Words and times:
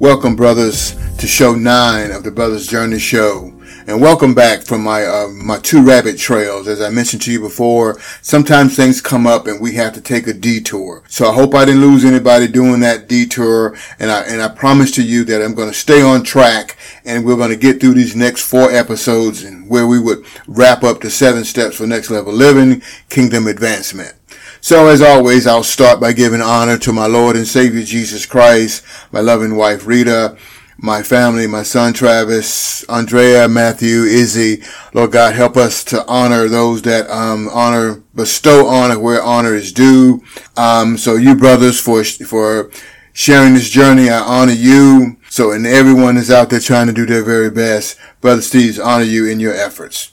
Welcome, 0.00 0.34
brothers, 0.34 0.96
to 1.18 1.26
show 1.26 1.54
nine 1.54 2.10
of 2.10 2.24
the 2.24 2.30
Brothers 2.30 2.66
Journey 2.66 2.98
Show. 2.98 3.52
And 3.86 4.00
welcome 4.00 4.32
back 4.32 4.62
from 4.62 4.82
my 4.82 5.04
uh, 5.04 5.28
my 5.28 5.58
two 5.58 5.84
rabbit 5.84 6.16
trails. 6.16 6.68
As 6.68 6.80
I 6.80 6.88
mentioned 6.88 7.20
to 7.22 7.30
you 7.30 7.38
before, 7.38 8.00
sometimes 8.22 8.74
things 8.74 9.02
come 9.02 9.26
up 9.26 9.46
and 9.46 9.60
we 9.60 9.74
have 9.74 9.92
to 9.92 10.00
take 10.00 10.26
a 10.26 10.32
detour. 10.32 11.02
So 11.06 11.28
I 11.28 11.34
hope 11.34 11.54
I 11.54 11.66
didn't 11.66 11.82
lose 11.82 12.06
anybody 12.06 12.48
doing 12.48 12.80
that 12.80 13.10
detour. 13.10 13.76
And 13.98 14.10
I 14.10 14.22
and 14.22 14.40
I 14.40 14.48
promise 14.48 14.90
to 14.92 15.02
you 15.02 15.22
that 15.24 15.42
I'm 15.42 15.54
going 15.54 15.68
to 15.68 15.74
stay 15.74 16.00
on 16.00 16.22
track 16.22 16.78
and 17.04 17.26
we're 17.26 17.36
going 17.36 17.50
to 17.50 17.56
get 17.56 17.78
through 17.78 17.92
these 17.92 18.16
next 18.16 18.48
four 18.48 18.72
episodes 18.72 19.44
and 19.44 19.68
where 19.68 19.86
we 19.86 20.00
would 20.00 20.24
wrap 20.46 20.82
up 20.82 21.02
the 21.02 21.10
seven 21.10 21.44
steps 21.44 21.76
for 21.76 21.86
next 21.86 22.08
level 22.08 22.32
living, 22.32 22.80
kingdom 23.10 23.46
advancement. 23.46 24.14
So 24.62 24.88
as 24.88 25.00
always, 25.00 25.46
I'll 25.46 25.62
start 25.62 26.00
by 26.00 26.12
giving 26.12 26.42
honor 26.42 26.76
to 26.78 26.92
my 26.92 27.06
Lord 27.06 27.34
and 27.34 27.48
Savior 27.48 27.82
Jesus 27.82 28.26
Christ, 28.26 28.84
my 29.10 29.20
loving 29.20 29.56
wife 29.56 29.86
Rita, 29.86 30.36
my 30.76 31.02
family, 31.02 31.46
my 31.46 31.62
son 31.62 31.94
Travis, 31.94 32.84
Andrea, 32.84 33.48
Matthew, 33.48 34.02
Izzy. 34.02 34.62
Lord 34.92 35.12
God, 35.12 35.34
help 35.34 35.56
us 35.56 35.82
to 35.84 36.06
honor 36.06 36.46
those 36.46 36.82
that 36.82 37.08
um, 37.10 37.48
honor, 37.48 38.02
bestow 38.14 38.66
honor 38.66 38.98
where 38.98 39.22
honor 39.22 39.54
is 39.54 39.72
due. 39.72 40.22
Um, 40.58 40.98
so 40.98 41.16
you 41.16 41.34
brothers 41.34 41.80
for 41.80 42.04
for 42.04 42.70
sharing 43.14 43.54
this 43.54 43.70
journey, 43.70 44.10
I 44.10 44.20
honor 44.20 44.52
you. 44.52 45.16
So 45.30 45.52
and 45.52 45.66
everyone 45.66 46.18
is 46.18 46.30
out 46.30 46.50
there 46.50 46.60
trying 46.60 46.86
to 46.88 46.92
do 46.92 47.06
their 47.06 47.24
very 47.24 47.50
best. 47.50 47.98
Brother 48.20 48.42
Steve's 48.42 48.78
honor 48.78 49.04
you 49.04 49.26
in 49.26 49.40
your 49.40 49.54
efforts. 49.54 50.12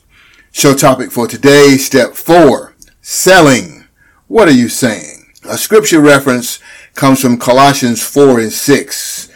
Show 0.53 0.73
topic 0.73 1.11
for 1.11 1.27
today, 1.27 1.75
step 1.77 2.13
four, 2.13 2.75
selling. 3.01 3.76
What 4.27 4.49
are 4.49 4.53
you 4.53 4.67
saying? 4.67 5.25
A 5.47 5.57
scripture 5.57 6.01
reference 6.01 6.59
comes 6.95 7.21
from 7.21 7.37
Colossians 7.37 8.03
4 8.03 8.41
and 8.41 8.51
6. 8.51 9.31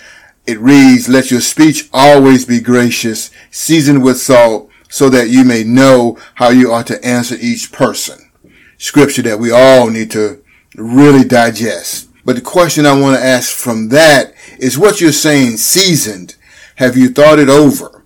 It 0.46 0.60
reads, 0.60 1.08
Let 1.08 1.32
your 1.32 1.40
speech 1.40 1.88
always 1.94 2.46
be 2.46 2.60
gracious, 2.60 3.32
seasoned 3.52 4.04
with 4.04 4.20
salt, 4.20 4.70
so 4.90 5.10
that 5.10 5.30
you 5.30 5.46
may 5.46 5.64
know 5.64 6.18
how 6.36 6.50
you 6.50 6.74
ought 6.74 6.88
to 6.88 7.06
answer 7.06 7.38
each 7.40 7.72
person. 7.72 8.32
Scripture 8.78 9.22
that 9.22 9.40
we 9.40 9.50
all 9.50 9.90
need 9.90 10.12
to 10.12 10.44
really 10.76 11.24
digest. 11.24 12.10
But 12.26 12.36
the 12.36 12.42
question 12.42 12.86
I 12.86 13.00
want 13.00 13.18
to 13.18 13.26
ask 13.26 13.50
from 13.50 13.88
that 13.90 14.34
is 14.60 14.78
what 14.78 15.00
you're 15.00 15.14
saying 15.14 15.56
seasoned. 15.56 16.36
Have 16.76 16.98
you 16.98 17.08
thought 17.10 17.40
it 17.40 17.48
over? 17.48 18.04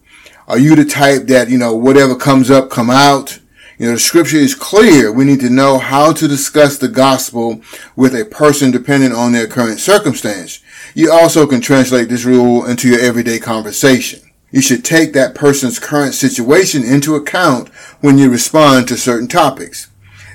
Are 0.47 0.59
you 0.59 0.75
the 0.75 0.85
type 0.85 1.23
that, 1.27 1.49
you 1.49 1.57
know, 1.57 1.75
whatever 1.75 2.15
comes 2.15 2.51
up, 2.51 2.69
come 2.69 2.91
out? 2.91 3.39
You 3.77 3.87
know, 3.87 3.93
the 3.93 3.99
scripture 3.99 4.37
is 4.37 4.55
clear. 4.55 5.11
We 5.11 5.25
need 5.25 5.41
to 5.41 5.49
know 5.49 5.79
how 5.79 6.13
to 6.13 6.27
discuss 6.27 6.77
the 6.77 6.87
gospel 6.87 7.61
with 7.95 8.15
a 8.15 8.23
person 8.23 8.71
depending 8.71 9.11
on 9.11 9.33
their 9.33 9.47
current 9.47 9.79
circumstance. 9.79 10.61
You 10.93 11.11
also 11.11 11.45
can 11.45 11.59
translate 11.59 12.07
this 12.07 12.23
rule 12.23 12.65
into 12.65 12.87
your 12.87 13.01
everyday 13.01 13.37
conversation. 13.37 14.21
You 14.51 14.61
should 14.61 14.85
take 14.85 15.11
that 15.11 15.35
person's 15.35 15.79
current 15.79 16.13
situation 16.13 16.85
into 16.85 17.15
account 17.15 17.67
when 17.99 18.17
you 18.17 18.29
respond 18.29 18.87
to 18.87 18.95
certain 18.95 19.27
topics. 19.27 19.89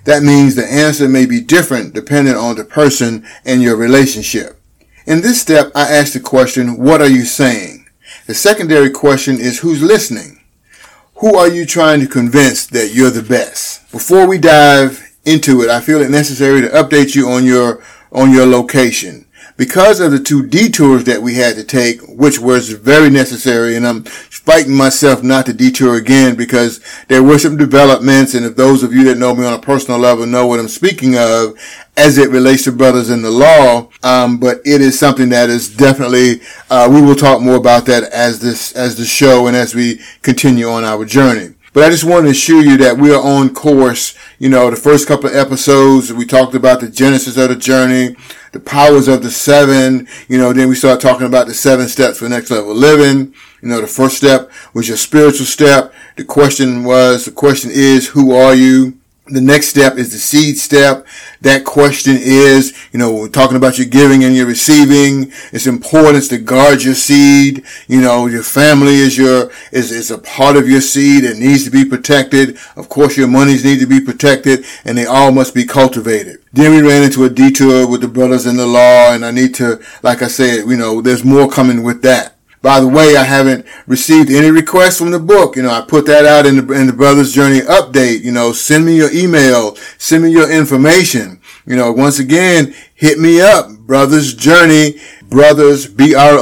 That 0.05 0.23
means 0.23 0.55
the 0.55 0.71
answer 0.71 1.09
may 1.09 1.25
be 1.25 1.41
different 1.41 1.95
depending 1.95 2.35
on 2.35 2.57
the 2.57 2.65
person 2.65 3.27
and 3.47 3.63
your 3.63 3.77
relationship. 3.77 4.61
In 5.07 5.23
this 5.23 5.41
step, 5.41 5.73
I 5.75 5.91
ask 5.91 6.13
the 6.13 6.21
question, 6.21 6.77
what 6.77 7.01
are 7.01 7.09
you 7.09 7.25
saying? 7.25 7.89
The 8.27 8.35
secondary 8.35 8.91
question 8.91 9.39
is 9.39 9.61
who's 9.61 9.83
listening? 9.83 10.40
Who 11.21 11.37
are 11.37 11.49
you 11.49 11.67
trying 11.67 12.01
to 12.01 12.07
convince 12.07 12.67
that 12.69 12.95
you're 12.95 13.11
the 13.11 13.23
best? 13.23 13.91
Before 13.93 14.27
we 14.27 14.39
dive 14.39 15.07
into 15.27 15.61
it, 15.63 15.69
I 15.69 15.81
feel 15.81 16.01
it 16.01 16.11
necessary 16.11 16.63
to 16.63 16.69
update 16.69 17.15
you 17.15 17.29
on 17.29 17.45
your, 17.45 17.83
on 18.11 18.33
your 18.33 18.47
location. 18.47 19.27
Because 19.61 20.01
of 20.01 20.11
the 20.11 20.19
two 20.19 20.47
detours 20.47 21.05
that 21.05 21.21
we 21.21 21.35
had 21.35 21.55
to 21.57 21.65
take, 21.65 22.01
which 22.09 22.39
was 22.39 22.71
very 22.71 23.11
necessary, 23.11 23.77
and 23.77 23.87
I'm 23.87 24.05
fighting 24.05 24.75
myself 24.75 25.23
not 25.23 25.45
to 25.45 25.53
detour 25.53 25.97
again 25.97 26.35
because 26.35 26.81
there 27.09 27.23
were 27.23 27.39
some 27.39 27.59
developments, 27.59 28.33
and 28.33 28.47
if 28.47 28.57
those 28.57 28.83
of 28.83 28.95
you 28.95 29.05
that 29.05 29.19
know 29.19 29.35
me 29.35 29.45
on 29.45 29.53
a 29.53 29.59
personal 29.59 30.01
level 30.01 30.25
know 30.25 30.47
what 30.47 30.61
I'm 30.61 30.69
speaking 30.69 31.19
of, 31.19 31.59
as 31.95 32.17
it 32.17 32.31
relates 32.31 32.65
to 32.65 32.73
brothers 32.73 33.11
in 33.11 33.21
the 33.21 33.31
law. 33.31 33.91
Um, 34.03 34.39
but 34.39 34.63
it 34.65 34.81
is 34.81 34.99
something 34.99 35.29
that 35.29 35.51
is 35.51 35.69
definitely, 35.77 36.41
uh, 36.71 36.89
we 36.91 37.03
will 37.03 37.15
talk 37.15 37.43
more 37.43 37.57
about 37.57 37.85
that 37.85 38.05
as 38.05 38.41
this, 38.41 38.73
as 38.73 38.97
the 38.97 39.05
show 39.05 39.47
and 39.47 39.55
as 39.55 39.75
we 39.75 40.01
continue 40.23 40.71
on 40.71 40.85
our 40.85 41.05
journey. 41.05 41.55
But 41.73 41.85
I 41.85 41.91
just 41.91 42.05
wanted 42.05 42.25
to 42.25 42.31
assure 42.31 42.63
you 42.63 42.77
that 42.79 42.97
we 42.97 43.15
are 43.15 43.23
on 43.23 43.55
course. 43.55 44.17
You 44.39 44.49
know, 44.49 44.71
the 44.71 44.77
first 44.77 45.07
couple 45.07 45.29
of 45.29 45.37
episodes, 45.37 46.13
we 46.13 46.27
talked 46.27 46.55
about 46.55 46.81
the 46.81 46.89
genesis 46.89 47.37
of 47.37 47.49
the 47.49 47.57
journey, 47.57 48.17
the 48.53 48.59
powers 48.59 49.07
of 49.07 49.23
the 49.23 49.31
seven. 49.31 50.09
You 50.29 50.39
know, 50.39 50.53
then 50.53 50.69
we 50.69 50.75
start 50.75 51.01
talking 51.01 51.27
about 51.27 51.47
the 51.47 51.55
seven 51.55 51.87
steps 51.89 52.19
for 52.19 52.29
next 52.29 52.51
level 52.51 52.75
living. 52.75 53.35
You 53.63 53.69
know, 53.69 53.81
the 53.81 53.87
first 53.87 54.17
step 54.17 54.51
was 54.75 54.89
your 54.89 54.97
spiritual 54.97 55.47
step. 55.47 55.95
The 56.17 56.25
question 56.25 56.83
was, 56.83 57.27
the 57.27 57.33
question 57.33 57.71
is, 57.73 58.09
who 58.09 58.35
are 58.35 58.55
you? 58.55 59.00
The 59.31 59.41
next 59.41 59.69
step 59.69 59.97
is 59.97 60.13
the 60.13 60.19
seed 60.19 60.59
step. 60.59 61.07
That 61.41 61.65
question 61.65 62.17
is, 62.19 62.77
you 62.93 62.99
know, 62.99 63.29
talking 63.29 63.57
about 63.57 63.79
your 63.79 63.87
giving 63.87 64.25
and 64.25 64.35
your 64.35 64.47
receiving. 64.47 65.33
It's 65.53 65.67
important 65.67 66.29
to 66.31 66.39
guard 66.39 66.83
your 66.83 66.95
seed. 66.95 67.65
You 67.87 68.01
know, 68.01 68.27
your 68.27 68.43
family 68.43 68.97
is 68.97 69.17
your, 69.17 69.51
is, 69.73 69.93
is 69.93 70.11
a 70.11 70.19
part 70.19 70.57
of 70.57 70.69
your 70.69 70.81
seed. 70.81 71.25
It 71.25 71.39
needs 71.39 71.65
to 71.65 71.71
be 71.71 71.85
protected. 71.85 72.59
Of 72.77 72.89
course, 72.89 73.17
your 73.17 73.29
monies 73.29 73.65
need 73.65 73.79
to 73.81 73.87
be 73.87 74.01
protected 74.01 74.65
and 74.85 74.99
they 74.99 75.07
all 75.07 75.31
must 75.31 75.55
be 75.55 75.65
cultivated. 75.65 76.43
Then 76.53 76.73
we 76.73 76.83
ran 76.83 77.05
into 77.05 77.25
a 77.25 77.31
detour 77.31 77.87
with 77.87 78.01
the 78.01 78.09
brothers 78.09 78.47
in 78.47 78.57
the 78.57 78.67
law 78.67 79.13
and 79.13 79.25
I 79.25 79.31
need 79.31 79.55
to, 79.57 79.81
like 80.03 80.23
I 80.23 80.29
said, 80.29 80.69
you 80.69 80.77
know, 80.77 81.01
there's 81.01 81.25
more 81.25 81.49
coming 81.49 81.85
with 81.85 82.03
that. 82.03 82.35
By 82.63 82.81
the 82.81 82.89
way, 82.89 83.17
I 83.17 83.25
haven't 83.25 83.65
received 83.87 84.31
any 84.31 84.51
requests 84.51 84.99
from 84.99 85.13
the 85.13 85.19
book. 85.19 85.57
You 85.57 85.63
know, 85.63 85.71
I 85.71 85.81
put 85.81 86.05
that 86.07 86.27
out 86.27 86.45
in 86.45 86.67
the, 86.67 86.73
in 86.75 86.87
the 86.87 86.93
Brothers 86.93 87.33
Journey 87.33 87.61
update. 87.61 88.23
You 88.23 88.33
know, 88.33 88.53
send 88.53 88.85
me 88.85 88.97
your 88.97 89.11
email, 89.13 89.77
send 89.97 90.25
me 90.25 90.31
your 90.31 90.51
information. 90.51 91.41
You 91.67 91.77
know, 91.77 91.91
once 91.93 92.19
again, 92.19 92.75
hit 92.95 93.19
me 93.19 93.41
up. 93.41 93.71
Brothers 93.71 94.35
Journey, 94.35 95.01
Brothers, 95.23 95.87
B-R-O-T-H-E-R-S, 95.87 96.37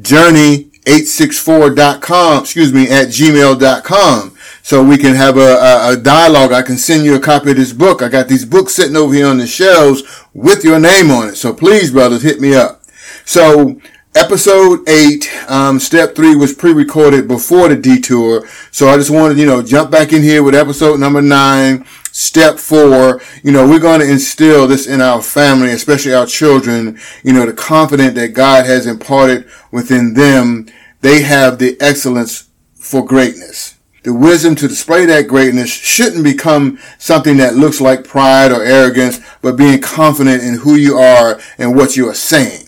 Journey 0.00 0.68
864.com, 0.88 2.42
excuse 2.42 2.72
me, 2.72 2.88
at 2.88 3.08
gmail.com. 3.08 4.34
So 4.62 4.82
we 4.82 4.96
can 4.96 5.14
have 5.14 5.36
a, 5.36 5.56
a, 5.56 5.92
a 5.92 5.96
dialogue. 5.96 6.52
I 6.52 6.62
can 6.62 6.78
send 6.78 7.04
you 7.04 7.14
a 7.14 7.20
copy 7.20 7.50
of 7.50 7.56
this 7.56 7.72
book. 7.72 8.00
I 8.02 8.08
got 8.08 8.28
these 8.28 8.44
books 8.46 8.74
sitting 8.74 8.96
over 8.96 9.12
here 9.14 9.26
on 9.26 9.38
the 9.38 9.46
shelves 9.46 10.02
with 10.32 10.64
your 10.64 10.80
name 10.80 11.10
on 11.10 11.28
it. 11.28 11.36
So 11.36 11.52
please, 11.52 11.90
brothers, 11.90 12.22
hit 12.22 12.40
me 12.40 12.54
up. 12.54 12.82
So 13.24 13.80
episode 14.14 14.88
eight, 14.88 15.30
um, 15.48 15.78
step 15.78 16.14
three 16.14 16.34
was 16.34 16.52
pre-recorded 16.52 17.28
before 17.28 17.68
the 17.68 17.76
detour. 17.76 18.46
So 18.70 18.88
I 18.88 18.96
just 18.96 19.10
wanted, 19.10 19.38
you 19.38 19.46
know, 19.46 19.62
jump 19.62 19.90
back 19.90 20.12
in 20.12 20.22
here 20.22 20.42
with 20.42 20.54
episode 20.54 20.98
number 20.98 21.22
nine, 21.22 21.84
step 22.10 22.58
four. 22.58 23.20
You 23.42 23.52
know, 23.52 23.68
we're 23.68 23.78
going 23.78 24.00
to 24.00 24.10
instill 24.10 24.66
this 24.66 24.86
in 24.86 25.00
our 25.00 25.22
family, 25.22 25.70
especially 25.70 26.14
our 26.14 26.26
children, 26.26 26.98
you 27.22 27.32
know, 27.32 27.46
the 27.46 27.52
confidence 27.52 28.14
that 28.14 28.34
God 28.34 28.66
has 28.66 28.86
imparted 28.86 29.48
within 29.70 30.14
them. 30.14 30.66
They 31.00 31.22
have 31.22 31.58
the 31.58 31.76
excellence 31.80 32.48
for 32.74 33.04
greatness. 33.04 33.76
The 34.04 34.14
wisdom 34.14 34.54
to 34.56 34.68
display 34.68 35.06
that 35.06 35.28
greatness 35.28 35.70
shouldn't 35.70 36.24
become 36.24 36.78
something 36.98 37.36
that 37.38 37.56
looks 37.56 37.80
like 37.80 38.04
pride 38.04 38.52
or 38.52 38.62
arrogance, 38.62 39.20
but 39.42 39.56
being 39.56 39.80
confident 39.80 40.42
in 40.42 40.54
who 40.54 40.76
you 40.76 40.96
are 40.96 41.38
and 41.58 41.76
what 41.76 41.96
you 41.96 42.08
are 42.08 42.14
saying 42.14 42.67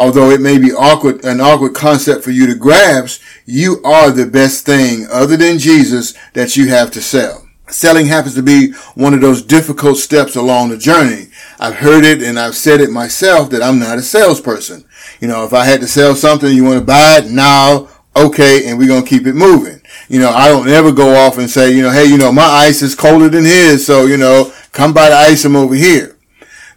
although 0.00 0.30
it 0.30 0.40
may 0.40 0.56
be 0.56 0.72
awkward, 0.72 1.22
an 1.26 1.42
awkward 1.42 1.74
concept 1.74 2.24
for 2.24 2.30
you 2.30 2.46
to 2.46 2.54
grasp, 2.54 3.20
you 3.44 3.82
are 3.84 4.10
the 4.10 4.24
best 4.24 4.64
thing 4.64 5.06
other 5.12 5.36
than 5.36 5.58
Jesus 5.58 6.14
that 6.32 6.56
you 6.56 6.68
have 6.68 6.90
to 6.92 7.02
sell. 7.02 7.46
Selling 7.68 8.06
happens 8.06 8.34
to 8.34 8.42
be 8.42 8.72
one 8.94 9.12
of 9.12 9.20
those 9.20 9.42
difficult 9.42 9.98
steps 9.98 10.36
along 10.36 10.70
the 10.70 10.78
journey. 10.78 11.28
I've 11.58 11.76
heard 11.76 12.04
it 12.04 12.22
and 12.22 12.38
I've 12.38 12.56
said 12.56 12.80
it 12.80 12.90
myself 12.90 13.50
that 13.50 13.62
I'm 13.62 13.78
not 13.78 13.98
a 13.98 14.02
salesperson. 14.02 14.86
You 15.20 15.28
know, 15.28 15.44
if 15.44 15.52
I 15.52 15.66
had 15.66 15.82
to 15.82 15.86
sell 15.86 16.16
something, 16.16 16.52
you 16.52 16.64
want 16.64 16.78
to 16.78 16.84
buy 16.84 17.18
it 17.18 17.30
now, 17.30 17.90
okay, 18.16 18.66
and 18.66 18.78
we're 18.78 18.88
going 18.88 19.04
to 19.04 19.08
keep 19.08 19.26
it 19.26 19.34
moving. 19.34 19.82
You 20.08 20.18
know, 20.20 20.30
I 20.30 20.48
don't 20.48 20.68
ever 20.68 20.92
go 20.92 21.14
off 21.14 21.36
and 21.36 21.50
say, 21.50 21.72
you 21.72 21.82
know, 21.82 21.90
hey, 21.90 22.06
you 22.06 22.16
know, 22.16 22.32
my 22.32 22.42
ice 22.42 22.80
is 22.80 22.94
colder 22.94 23.28
than 23.28 23.44
his, 23.44 23.86
so, 23.86 24.06
you 24.06 24.16
know, 24.16 24.50
come 24.72 24.94
by 24.94 25.10
the 25.10 25.16
ice 25.16 25.42
from 25.42 25.56
over 25.56 25.74
here. 25.74 26.16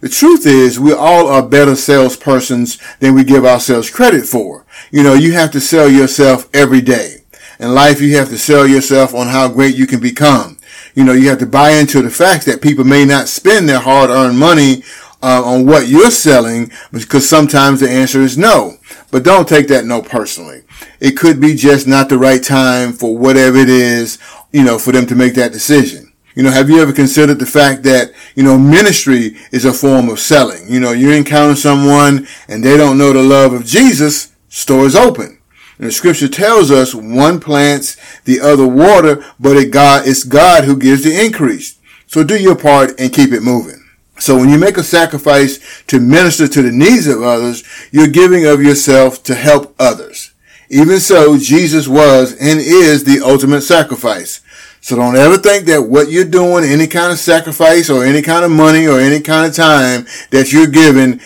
The 0.04 0.10
truth 0.10 0.44
is 0.44 0.78
we 0.78 0.92
all 0.92 1.28
are 1.28 1.42
better 1.42 1.70
salespersons 1.70 2.78
than 2.98 3.14
we 3.14 3.24
give 3.24 3.46
ourselves 3.46 3.88
credit 3.88 4.26
for. 4.26 4.66
You 4.90 5.02
know, 5.02 5.14
you 5.14 5.32
have 5.32 5.50
to 5.52 5.62
sell 5.62 5.88
yourself 5.88 6.46
every 6.52 6.82
day. 6.82 7.24
In 7.58 7.72
life, 7.72 8.02
you 8.02 8.14
have 8.18 8.28
to 8.28 8.36
sell 8.36 8.66
yourself 8.66 9.14
on 9.14 9.28
how 9.28 9.48
great 9.48 9.76
you 9.76 9.86
can 9.86 10.00
become. 10.00 10.58
You 10.94 11.04
know, 11.04 11.14
you 11.14 11.30
have 11.30 11.38
to 11.38 11.46
buy 11.46 11.70
into 11.70 12.02
the 12.02 12.10
fact 12.10 12.44
that 12.44 12.60
people 12.60 12.84
may 12.84 13.06
not 13.06 13.28
spend 13.28 13.66
their 13.66 13.80
hard 13.80 14.10
earned 14.10 14.38
money 14.38 14.84
uh, 15.22 15.42
on 15.42 15.64
what 15.64 15.88
you're 15.88 16.10
selling 16.10 16.70
because 16.92 17.26
sometimes 17.26 17.80
the 17.80 17.88
answer 17.88 18.20
is 18.20 18.36
no. 18.36 18.76
But 19.10 19.22
don't 19.22 19.48
take 19.48 19.68
that 19.68 19.86
no 19.86 20.02
personally. 20.02 20.64
It 21.00 21.12
could 21.12 21.40
be 21.40 21.54
just 21.54 21.86
not 21.86 22.10
the 22.10 22.18
right 22.18 22.42
time 22.42 22.92
for 22.92 23.16
whatever 23.16 23.56
it 23.56 23.70
is, 23.70 24.18
you 24.52 24.64
know, 24.64 24.78
for 24.78 24.92
them 24.92 25.06
to 25.06 25.14
make 25.14 25.32
that 25.36 25.52
decision. 25.52 26.03
You 26.34 26.42
know, 26.42 26.50
have 26.50 26.68
you 26.68 26.82
ever 26.82 26.92
considered 26.92 27.38
the 27.38 27.46
fact 27.46 27.84
that, 27.84 28.12
you 28.34 28.42
know, 28.42 28.58
ministry 28.58 29.36
is 29.52 29.64
a 29.64 29.72
form 29.72 30.08
of 30.08 30.18
selling? 30.18 30.68
You 30.68 30.80
know, 30.80 30.90
you 30.90 31.12
encounter 31.12 31.54
someone 31.54 32.26
and 32.48 32.64
they 32.64 32.76
don't 32.76 32.98
know 32.98 33.12
the 33.12 33.22
love 33.22 33.52
of 33.52 33.64
Jesus, 33.64 34.32
store 34.48 34.86
is 34.86 34.96
open. 34.96 35.38
And 35.78 35.86
the 35.88 35.92
scripture 35.92 36.28
tells 36.28 36.70
us 36.70 36.94
one 36.94 37.40
plants, 37.40 37.96
the 38.24 38.40
other 38.40 38.66
water, 38.66 39.24
but 39.38 39.56
it 39.56 39.70
God, 39.70 40.06
it's 40.06 40.24
God 40.24 40.64
who 40.64 40.76
gives 40.76 41.04
the 41.04 41.24
increase. 41.24 41.78
So 42.06 42.24
do 42.24 42.36
your 42.36 42.56
part 42.56 42.98
and 42.98 43.12
keep 43.12 43.32
it 43.32 43.42
moving. 43.42 43.84
So 44.18 44.36
when 44.36 44.48
you 44.48 44.58
make 44.58 44.76
a 44.76 44.84
sacrifice 44.84 45.82
to 45.88 45.98
minister 45.98 46.46
to 46.46 46.62
the 46.62 46.70
needs 46.70 47.06
of 47.06 47.22
others, 47.22 47.64
you're 47.90 48.06
giving 48.06 48.46
of 48.46 48.62
yourself 48.62 49.22
to 49.24 49.34
help 49.34 49.74
others. 49.78 50.32
Even 50.70 50.98
so, 50.98 51.36
Jesus 51.38 51.86
was 51.86 52.32
and 52.32 52.58
is 52.58 53.04
the 53.04 53.20
ultimate 53.20 53.62
sacrifice. 53.62 54.40
So 54.84 54.96
don't 54.96 55.16
ever 55.16 55.38
think 55.38 55.64
that 55.68 55.88
what 55.88 56.10
you're 56.10 56.26
doing, 56.26 56.62
any 56.62 56.86
kind 56.86 57.10
of 57.10 57.18
sacrifice 57.18 57.88
or 57.88 58.04
any 58.04 58.20
kind 58.20 58.44
of 58.44 58.50
money 58.50 58.86
or 58.86 59.00
any 59.00 59.18
kind 59.18 59.46
of 59.46 59.56
time 59.56 60.04
that 60.30 60.52
you're 60.52 60.66
giving 60.66 61.22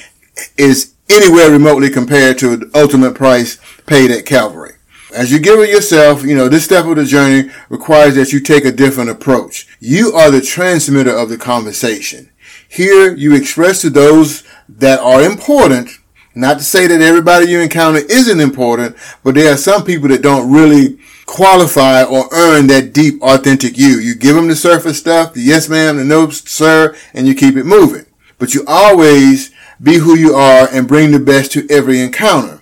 is 0.56 0.94
anywhere 1.08 1.50
remotely 1.50 1.90
compared 1.90 2.38
to 2.38 2.56
the 2.56 2.70
ultimate 2.72 3.16
price 3.16 3.58
paid 3.84 4.12
at 4.12 4.24
Calvary. 4.24 4.74
As 5.12 5.32
you 5.32 5.40
give 5.40 5.58
it 5.58 5.70
yourself, 5.70 6.22
you 6.22 6.36
know, 6.36 6.48
this 6.48 6.66
step 6.66 6.84
of 6.84 6.94
the 6.94 7.04
journey 7.04 7.50
requires 7.68 8.14
that 8.14 8.32
you 8.32 8.38
take 8.38 8.64
a 8.64 8.70
different 8.70 9.10
approach. 9.10 9.66
You 9.80 10.12
are 10.12 10.30
the 10.30 10.40
transmitter 10.40 11.10
of 11.10 11.28
the 11.28 11.36
conversation. 11.36 12.30
Here 12.68 13.12
you 13.12 13.34
express 13.34 13.80
to 13.80 13.90
those 13.90 14.44
that 14.68 15.00
are 15.00 15.22
important, 15.22 15.97
not 16.40 16.58
to 16.58 16.64
say 16.64 16.86
that 16.86 17.00
everybody 17.00 17.46
you 17.46 17.60
encounter 17.60 18.00
isn't 18.08 18.40
important, 18.40 18.96
but 19.22 19.34
there 19.34 19.52
are 19.52 19.56
some 19.56 19.84
people 19.84 20.08
that 20.08 20.22
don't 20.22 20.50
really 20.50 20.98
qualify 21.26 22.02
or 22.02 22.28
earn 22.32 22.66
that 22.68 22.92
deep, 22.92 23.20
authentic 23.22 23.76
you. 23.76 23.98
You 23.98 24.14
give 24.14 24.34
them 24.36 24.48
the 24.48 24.56
surface 24.56 24.98
stuff, 24.98 25.34
the 25.34 25.40
yes 25.40 25.68
ma'am, 25.68 25.96
the 25.96 26.04
no 26.04 26.30
sir, 26.30 26.96
and 27.12 27.26
you 27.26 27.34
keep 27.34 27.56
it 27.56 27.64
moving. 27.64 28.06
But 28.38 28.54
you 28.54 28.64
always 28.66 29.52
be 29.82 29.96
who 29.96 30.16
you 30.16 30.34
are 30.34 30.68
and 30.72 30.88
bring 30.88 31.12
the 31.12 31.18
best 31.18 31.52
to 31.52 31.66
every 31.70 32.00
encounter 32.00 32.57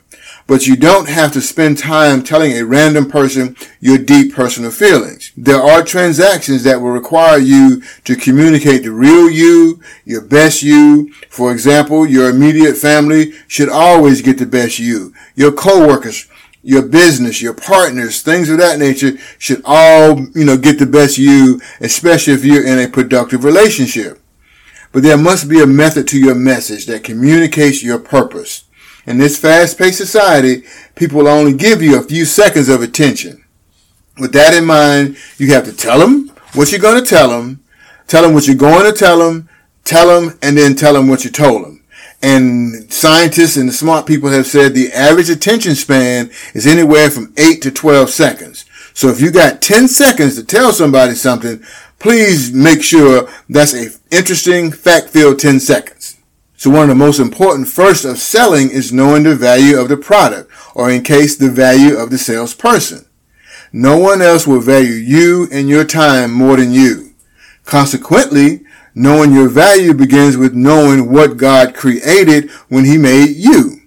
but 0.46 0.66
you 0.66 0.76
don't 0.76 1.08
have 1.08 1.32
to 1.32 1.40
spend 1.40 1.76
time 1.76 2.22
telling 2.22 2.52
a 2.52 2.64
random 2.64 3.10
person 3.10 3.56
your 3.80 3.98
deep 3.98 4.34
personal 4.34 4.70
feelings. 4.70 5.32
There 5.36 5.60
are 5.60 5.82
transactions 5.82 6.62
that 6.62 6.80
will 6.80 6.90
require 6.90 7.38
you 7.38 7.82
to 8.04 8.14
communicate 8.14 8.84
the 8.84 8.92
real 8.92 9.28
you, 9.28 9.80
your 10.04 10.22
best 10.22 10.62
you. 10.62 11.12
For 11.30 11.50
example, 11.50 12.06
your 12.06 12.30
immediate 12.30 12.76
family 12.76 13.32
should 13.48 13.68
always 13.68 14.22
get 14.22 14.38
the 14.38 14.46
best 14.46 14.78
you. 14.78 15.12
Your 15.34 15.50
coworkers, 15.50 16.28
your 16.62 16.82
business, 16.82 17.42
your 17.42 17.54
partners, 17.54 18.22
things 18.22 18.48
of 18.48 18.58
that 18.58 18.78
nature 18.78 19.18
should 19.38 19.62
all, 19.64 20.20
you 20.34 20.44
know, 20.44 20.56
get 20.56 20.78
the 20.78 20.86
best 20.86 21.18
you, 21.18 21.60
especially 21.80 22.34
if 22.34 22.44
you're 22.44 22.66
in 22.66 22.78
a 22.78 22.88
productive 22.88 23.44
relationship. 23.44 24.20
But 24.92 25.02
there 25.02 25.18
must 25.18 25.48
be 25.48 25.60
a 25.60 25.66
method 25.66 26.08
to 26.08 26.18
your 26.18 26.34
message 26.34 26.86
that 26.86 27.04
communicates 27.04 27.82
your 27.82 27.98
purpose. 27.98 28.65
In 29.06 29.18
this 29.18 29.38
fast-paced 29.38 29.98
society, 29.98 30.64
people 30.96 31.18
will 31.18 31.28
only 31.28 31.52
give 31.52 31.80
you 31.80 31.98
a 31.98 32.02
few 32.02 32.24
seconds 32.24 32.68
of 32.68 32.82
attention. 32.82 33.44
With 34.18 34.32
that 34.32 34.52
in 34.52 34.64
mind, 34.64 35.16
you 35.38 35.52
have 35.52 35.64
to 35.66 35.72
tell 35.72 36.00
them 36.00 36.32
what 36.54 36.72
you're 36.72 36.80
going 36.80 37.02
to 37.02 37.08
tell 37.08 37.28
them, 37.28 37.62
tell 38.08 38.22
them 38.22 38.34
what 38.34 38.46
you're 38.46 38.56
going 38.56 38.90
to 38.90 38.98
tell 38.98 39.18
them, 39.18 39.48
tell 39.84 40.08
them, 40.08 40.36
and 40.42 40.58
then 40.58 40.74
tell 40.74 40.94
them 40.94 41.06
what 41.06 41.24
you 41.24 41.30
told 41.30 41.64
them. 41.64 41.84
And 42.22 42.92
scientists 42.92 43.56
and 43.56 43.68
the 43.68 43.72
smart 43.72 44.06
people 44.06 44.30
have 44.30 44.46
said 44.46 44.74
the 44.74 44.92
average 44.92 45.30
attention 45.30 45.74
span 45.76 46.30
is 46.54 46.66
anywhere 46.66 47.10
from 47.10 47.32
8 47.36 47.62
to 47.62 47.70
12 47.70 48.10
seconds. 48.10 48.64
So 48.94 49.08
if 49.08 49.20
you 49.20 49.30
got 49.30 49.62
10 49.62 49.86
seconds 49.86 50.34
to 50.36 50.44
tell 50.44 50.72
somebody 50.72 51.14
something, 51.14 51.62
please 51.98 52.52
make 52.52 52.82
sure 52.82 53.28
that's 53.48 53.74
a 53.74 53.90
interesting, 54.10 54.72
fact-filled 54.72 55.38
10 55.38 55.60
seconds. 55.60 56.15
So 56.56 56.70
one 56.70 56.84
of 56.84 56.88
the 56.88 56.94
most 56.94 57.20
important 57.20 57.68
first 57.68 58.04
of 58.04 58.18
selling 58.18 58.70
is 58.70 58.92
knowing 58.92 59.24
the 59.24 59.36
value 59.36 59.78
of 59.78 59.88
the 59.88 59.96
product, 59.96 60.50
or 60.74 60.90
in 60.90 61.02
case 61.02 61.36
the 61.36 61.50
value 61.50 61.96
of 61.96 62.10
the 62.10 62.18
salesperson. 62.18 63.06
No 63.72 63.98
one 63.98 64.22
else 64.22 64.46
will 64.46 64.60
value 64.60 64.94
you 64.94 65.48
and 65.52 65.68
your 65.68 65.84
time 65.84 66.32
more 66.32 66.56
than 66.56 66.72
you. 66.72 67.12
Consequently, 67.64 68.64
knowing 68.94 69.34
your 69.34 69.50
value 69.50 69.92
begins 69.92 70.36
with 70.36 70.54
knowing 70.54 71.12
what 71.12 71.36
God 71.36 71.74
created 71.74 72.50
when 72.68 72.86
he 72.86 72.96
made 72.96 73.36
you. 73.36 73.82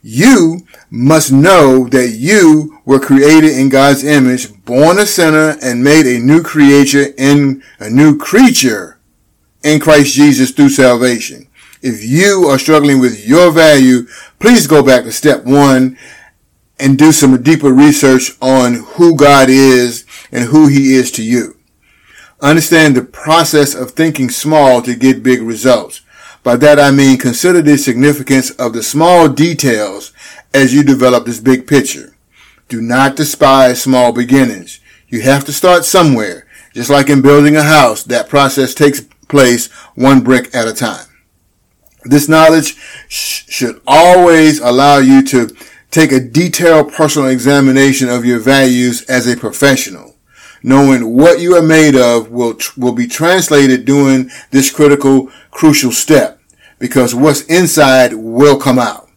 You 0.00 0.60
must 0.88 1.32
know 1.32 1.88
that 1.88 2.10
you 2.10 2.78
were 2.84 3.00
created 3.00 3.58
in 3.58 3.68
God's 3.68 4.04
image, 4.04 4.64
born 4.64 5.00
a 5.00 5.06
sinner, 5.06 5.56
and 5.60 5.82
made 5.82 6.06
a 6.06 6.20
new 6.20 6.42
creature 6.44 7.06
in 7.18 7.64
a 7.80 7.90
new 7.90 8.16
creature 8.16 9.00
in 9.64 9.80
Christ 9.80 10.14
Jesus 10.14 10.52
through 10.52 10.68
salvation. 10.68 11.48
If 11.88 12.02
you 12.02 12.48
are 12.48 12.58
struggling 12.58 12.98
with 12.98 13.24
your 13.24 13.52
value, 13.52 14.08
please 14.40 14.66
go 14.66 14.82
back 14.82 15.04
to 15.04 15.12
step 15.12 15.44
one 15.44 15.96
and 16.80 16.98
do 16.98 17.12
some 17.12 17.40
deeper 17.40 17.72
research 17.72 18.32
on 18.42 18.74
who 18.96 19.14
God 19.14 19.48
is 19.48 20.04
and 20.32 20.48
who 20.48 20.66
he 20.66 20.94
is 20.94 21.12
to 21.12 21.22
you. 21.22 21.56
Understand 22.40 22.96
the 22.96 23.02
process 23.02 23.72
of 23.72 23.92
thinking 23.92 24.30
small 24.30 24.82
to 24.82 24.96
get 24.96 25.22
big 25.22 25.42
results. 25.42 26.00
By 26.42 26.56
that 26.56 26.80
I 26.80 26.90
mean 26.90 27.18
consider 27.18 27.62
the 27.62 27.78
significance 27.78 28.50
of 28.50 28.72
the 28.72 28.82
small 28.82 29.28
details 29.28 30.12
as 30.52 30.74
you 30.74 30.82
develop 30.82 31.24
this 31.24 31.38
big 31.38 31.68
picture. 31.68 32.16
Do 32.68 32.80
not 32.80 33.14
despise 33.14 33.80
small 33.80 34.10
beginnings. 34.10 34.80
You 35.06 35.20
have 35.20 35.44
to 35.44 35.52
start 35.52 35.84
somewhere. 35.84 36.48
Just 36.74 36.90
like 36.90 37.08
in 37.08 37.22
building 37.22 37.54
a 37.54 37.62
house, 37.62 38.02
that 38.02 38.28
process 38.28 38.74
takes 38.74 39.02
place 39.28 39.68
one 39.94 40.24
brick 40.24 40.52
at 40.52 40.66
a 40.66 40.74
time. 40.74 41.06
This 42.08 42.28
knowledge 42.28 42.76
sh- 43.08 43.44
should 43.48 43.80
always 43.86 44.60
allow 44.60 44.98
you 44.98 45.22
to 45.24 45.54
take 45.90 46.12
a 46.12 46.20
detailed 46.20 46.92
personal 46.92 47.28
examination 47.28 48.08
of 48.08 48.24
your 48.24 48.38
values 48.38 49.02
as 49.02 49.26
a 49.26 49.36
professional. 49.36 50.16
Knowing 50.62 51.16
what 51.16 51.40
you 51.40 51.54
are 51.54 51.62
made 51.62 51.94
of 51.94 52.30
will, 52.30 52.54
tr- 52.54 52.80
will 52.80 52.92
be 52.92 53.06
translated 53.06 53.84
during 53.84 54.30
this 54.50 54.70
critical, 54.70 55.30
crucial 55.50 55.92
step 55.92 56.40
because 56.78 57.14
what's 57.14 57.42
inside 57.42 58.14
will 58.14 58.58
come 58.58 58.78
out. 58.78 59.08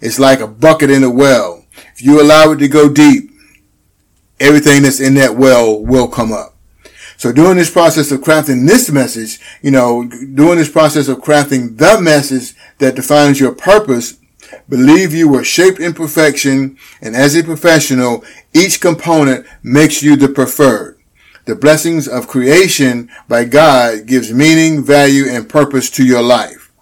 It's 0.00 0.18
like 0.18 0.40
a 0.40 0.46
bucket 0.46 0.90
in 0.90 1.02
a 1.02 1.10
well. 1.10 1.64
If 1.94 2.02
you 2.02 2.20
allow 2.20 2.52
it 2.52 2.58
to 2.58 2.68
go 2.68 2.88
deep, 2.88 3.30
everything 4.38 4.82
that's 4.82 5.00
in 5.00 5.14
that 5.14 5.36
well 5.36 5.82
will 5.82 6.08
come 6.08 6.32
up. 6.32 6.54
So 7.18 7.32
during 7.32 7.56
this 7.56 7.68
process 7.68 8.12
of 8.12 8.20
crafting 8.20 8.68
this 8.68 8.92
message, 8.92 9.40
you 9.60 9.72
know, 9.72 10.04
during 10.06 10.56
this 10.58 10.70
process 10.70 11.08
of 11.08 11.18
crafting 11.18 11.76
the 11.76 12.00
message 12.00 12.54
that 12.78 12.94
defines 12.94 13.40
your 13.40 13.52
purpose, 13.52 14.18
believe 14.68 15.12
you 15.12 15.28
were 15.28 15.42
shaped 15.42 15.80
in 15.80 15.94
perfection 15.94 16.78
and 17.02 17.16
as 17.16 17.34
a 17.34 17.42
professional, 17.42 18.24
each 18.54 18.80
component 18.80 19.44
makes 19.64 20.00
you 20.00 20.14
the 20.14 20.28
preferred. 20.28 21.00
The 21.46 21.56
blessings 21.56 22.06
of 22.06 22.28
creation 22.28 23.10
by 23.26 23.46
God 23.46 24.06
gives 24.06 24.32
meaning, 24.32 24.84
value, 24.84 25.24
and 25.28 25.48
purpose 25.48 25.90
to 25.90 26.04
your 26.04 26.22
life, 26.22 26.72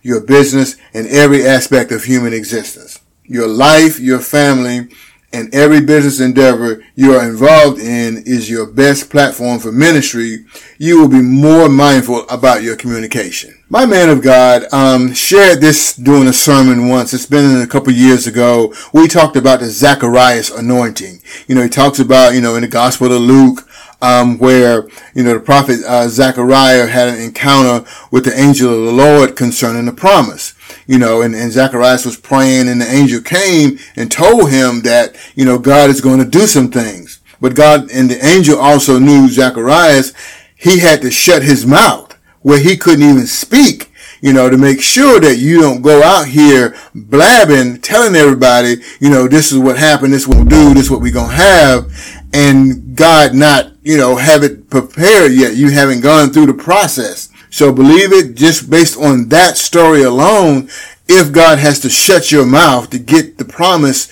your 0.00 0.22
business, 0.22 0.76
and 0.94 1.06
every 1.06 1.46
aspect 1.46 1.92
of 1.92 2.04
human 2.04 2.32
existence. 2.32 2.98
Your 3.24 3.46
life, 3.46 4.00
your 4.00 4.20
family, 4.20 4.88
and 5.32 5.54
every 5.54 5.80
business 5.80 6.20
endeavor 6.20 6.84
you 6.94 7.14
are 7.14 7.28
involved 7.28 7.80
in 7.80 8.22
is 8.26 8.50
your 8.50 8.66
best 8.66 9.10
platform 9.10 9.58
for 9.58 9.72
ministry, 9.72 10.44
you 10.78 11.00
will 11.00 11.08
be 11.08 11.22
more 11.22 11.68
mindful 11.68 12.28
about 12.28 12.62
your 12.62 12.76
communication. 12.76 13.54
My 13.68 13.86
man 13.86 14.10
of 14.10 14.22
God 14.22 14.64
um, 14.72 15.14
shared 15.14 15.60
this 15.60 15.94
during 15.96 16.28
a 16.28 16.32
sermon 16.32 16.88
once. 16.88 17.14
It's 17.14 17.26
been 17.26 17.62
a 17.62 17.66
couple 17.66 17.92
years 17.92 18.26
ago. 18.26 18.74
We 18.92 19.08
talked 19.08 19.36
about 19.36 19.60
the 19.60 19.66
Zacharias 19.66 20.50
anointing. 20.50 21.22
You 21.46 21.54
know, 21.54 21.62
he 21.62 21.68
talks 21.68 21.98
about, 21.98 22.34
you 22.34 22.40
know, 22.40 22.54
in 22.54 22.62
the 22.62 22.68
Gospel 22.68 23.12
of 23.12 23.22
Luke, 23.22 23.66
um, 24.02 24.36
where 24.38 24.88
you 25.14 25.22
know 25.22 25.34
the 25.34 25.40
prophet 25.40 25.80
uh, 25.86 26.08
Zechariah 26.08 26.88
had 26.88 27.08
an 27.08 27.20
encounter 27.20 27.88
with 28.10 28.24
the 28.24 28.38
angel 28.38 28.74
of 28.74 28.84
the 28.84 28.92
Lord 28.92 29.36
concerning 29.36 29.86
the 29.86 29.92
promise. 29.92 30.54
You 30.86 30.98
know, 30.98 31.22
and, 31.22 31.34
and 31.34 31.52
Zacharias 31.52 32.04
was 32.04 32.16
praying, 32.16 32.68
and 32.68 32.80
the 32.80 32.90
angel 32.90 33.20
came 33.20 33.78
and 33.96 34.10
told 34.10 34.50
him 34.50 34.82
that 34.82 35.16
you 35.34 35.44
know 35.44 35.58
God 35.58 35.90
is 35.90 36.00
going 36.00 36.18
to 36.18 36.24
do 36.24 36.46
some 36.46 36.70
things. 36.70 37.20
But 37.40 37.54
God 37.54 37.90
and 37.90 38.10
the 38.10 38.24
angel 38.24 38.58
also 38.58 38.98
knew 38.98 39.28
Zacharias. 39.28 40.12
He 40.54 40.78
had 40.78 41.02
to 41.02 41.10
shut 41.10 41.42
his 41.42 41.66
mouth 41.66 42.16
where 42.40 42.60
he 42.60 42.76
couldn't 42.76 43.08
even 43.08 43.26
speak 43.26 43.92
you 44.22 44.32
know, 44.32 44.48
to 44.48 44.56
make 44.56 44.80
sure 44.80 45.18
that 45.18 45.38
you 45.38 45.60
don't 45.60 45.82
go 45.82 46.00
out 46.00 46.28
here 46.28 46.76
blabbing, 46.94 47.80
telling 47.80 48.14
everybody, 48.14 48.76
you 49.00 49.10
know, 49.10 49.26
this 49.26 49.50
is 49.50 49.58
what 49.58 49.76
happened, 49.76 50.12
this 50.12 50.22
is 50.22 50.28
what 50.28 50.38
we'll 50.38 50.46
do, 50.46 50.74
this 50.74 50.84
is 50.84 50.90
what 50.90 51.00
we're 51.00 51.12
going 51.12 51.30
to 51.30 51.36
have, 51.36 52.22
and 52.32 52.96
God 52.96 53.34
not, 53.34 53.72
you 53.82 53.98
know, 53.98 54.16
have 54.16 54.44
it 54.44 54.70
prepared 54.70 55.32
yet. 55.32 55.56
You 55.56 55.70
haven't 55.72 56.02
gone 56.02 56.30
through 56.30 56.46
the 56.46 56.54
process. 56.54 57.31
So 57.52 57.70
believe 57.70 58.14
it 58.14 58.34
just 58.34 58.70
based 58.70 58.98
on 58.98 59.28
that 59.28 59.58
story 59.58 60.02
alone. 60.02 60.70
If 61.06 61.32
God 61.32 61.58
has 61.58 61.80
to 61.80 61.90
shut 61.90 62.32
your 62.32 62.46
mouth 62.46 62.88
to 62.90 62.98
get 62.98 63.36
the 63.36 63.44
promise 63.44 64.06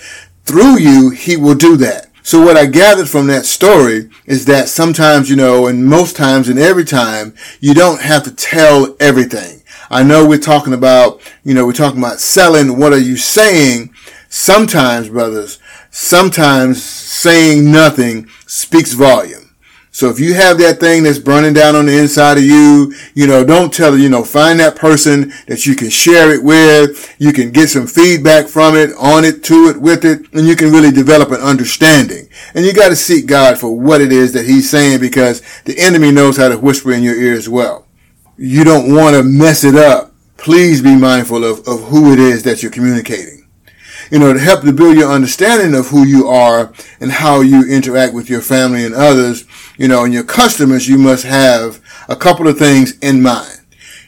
through 0.45 0.77
you, 0.77 1.09
he 1.09 1.37
will 1.37 1.55
do 1.55 1.75
that. 1.77 2.11
So 2.21 2.39
what 2.39 2.55
I 2.55 2.67
gathered 2.67 3.09
from 3.09 3.25
that 3.27 3.45
story 3.45 4.11
is 4.27 4.45
that 4.45 4.69
sometimes, 4.69 5.27
you 5.27 5.35
know, 5.35 5.65
and 5.65 5.87
most 5.87 6.15
times 6.15 6.49
and 6.49 6.59
every 6.59 6.85
time, 6.85 7.33
you 7.59 7.73
don't 7.73 8.01
have 8.01 8.21
to 8.25 8.31
tell 8.31 8.95
everything. 8.99 9.63
I 9.89 10.03
know 10.03 10.23
we're 10.25 10.37
talking 10.37 10.73
about, 10.73 11.19
you 11.43 11.55
know, 11.55 11.65
we're 11.65 11.73
talking 11.73 11.99
about 11.99 12.19
selling. 12.19 12.77
What 12.77 12.93
are 12.93 12.99
you 12.99 13.17
saying? 13.17 13.91
Sometimes, 14.29 15.09
brothers, 15.09 15.57
sometimes 15.89 16.83
saying 16.83 17.71
nothing 17.71 18.29
speaks 18.45 18.93
volume. 18.93 19.40
So 19.93 20.09
if 20.09 20.21
you 20.21 20.33
have 20.35 20.57
that 20.59 20.79
thing 20.79 21.03
that's 21.03 21.19
burning 21.19 21.51
down 21.51 21.75
on 21.75 21.85
the 21.85 21.97
inside 21.97 22.37
of 22.37 22.45
you, 22.45 22.93
you 23.13 23.27
know, 23.27 23.43
don't 23.43 23.73
tell 23.73 23.97
you 23.97 24.07
know, 24.07 24.23
find 24.23 24.57
that 24.61 24.77
person 24.77 25.33
that 25.47 25.65
you 25.65 25.75
can 25.75 25.89
share 25.89 26.33
it 26.33 26.41
with. 26.41 27.13
You 27.19 27.33
can 27.33 27.51
get 27.51 27.67
some 27.69 27.87
feedback 27.87 28.47
from 28.47 28.77
it, 28.77 28.91
on 28.97 29.25
it, 29.25 29.43
to 29.45 29.67
it, 29.67 29.81
with 29.81 30.05
it, 30.05 30.31
and 30.31 30.47
you 30.47 30.55
can 30.55 30.71
really 30.71 30.91
develop 30.91 31.31
an 31.31 31.41
understanding. 31.41 32.29
And 32.55 32.65
you 32.65 32.73
got 32.73 32.87
to 32.87 32.95
seek 32.95 33.25
God 33.27 33.57
for 33.57 33.77
what 33.77 33.99
it 33.99 34.13
is 34.13 34.31
that 34.31 34.45
he's 34.45 34.69
saying 34.69 35.01
because 35.01 35.41
the 35.65 35.77
enemy 35.77 36.11
knows 36.11 36.37
how 36.37 36.47
to 36.47 36.57
whisper 36.57 36.93
in 36.93 37.03
your 37.03 37.15
ear 37.15 37.33
as 37.33 37.49
well. 37.49 37.85
You 38.37 38.63
don't 38.63 38.95
want 38.95 39.17
to 39.17 39.23
mess 39.23 39.65
it 39.65 39.75
up. 39.75 40.13
Please 40.37 40.81
be 40.81 40.95
mindful 40.95 41.43
of, 41.43 41.67
of 41.67 41.83
who 41.89 42.13
it 42.13 42.19
is 42.19 42.43
that 42.43 42.63
you're 42.63 42.71
communicating 42.71 43.40
you 44.11 44.19
know, 44.19 44.33
to 44.33 44.39
help 44.39 44.61
to 44.61 44.73
build 44.73 44.97
your 44.97 45.11
understanding 45.11 45.73
of 45.73 45.87
who 45.87 46.05
you 46.05 46.27
are 46.27 46.73
and 46.99 47.11
how 47.11 47.39
you 47.39 47.65
interact 47.67 48.13
with 48.13 48.29
your 48.29 48.41
family 48.41 48.85
and 48.85 48.93
others, 48.93 49.45
you 49.77 49.87
know, 49.87 50.03
and 50.03 50.13
your 50.13 50.25
customers, 50.25 50.87
you 50.87 50.97
must 50.97 51.23
have 51.23 51.81
a 52.09 52.15
couple 52.15 52.47
of 52.47 52.59
things 52.59 52.99
in 52.99 53.21
mind. 53.21 53.59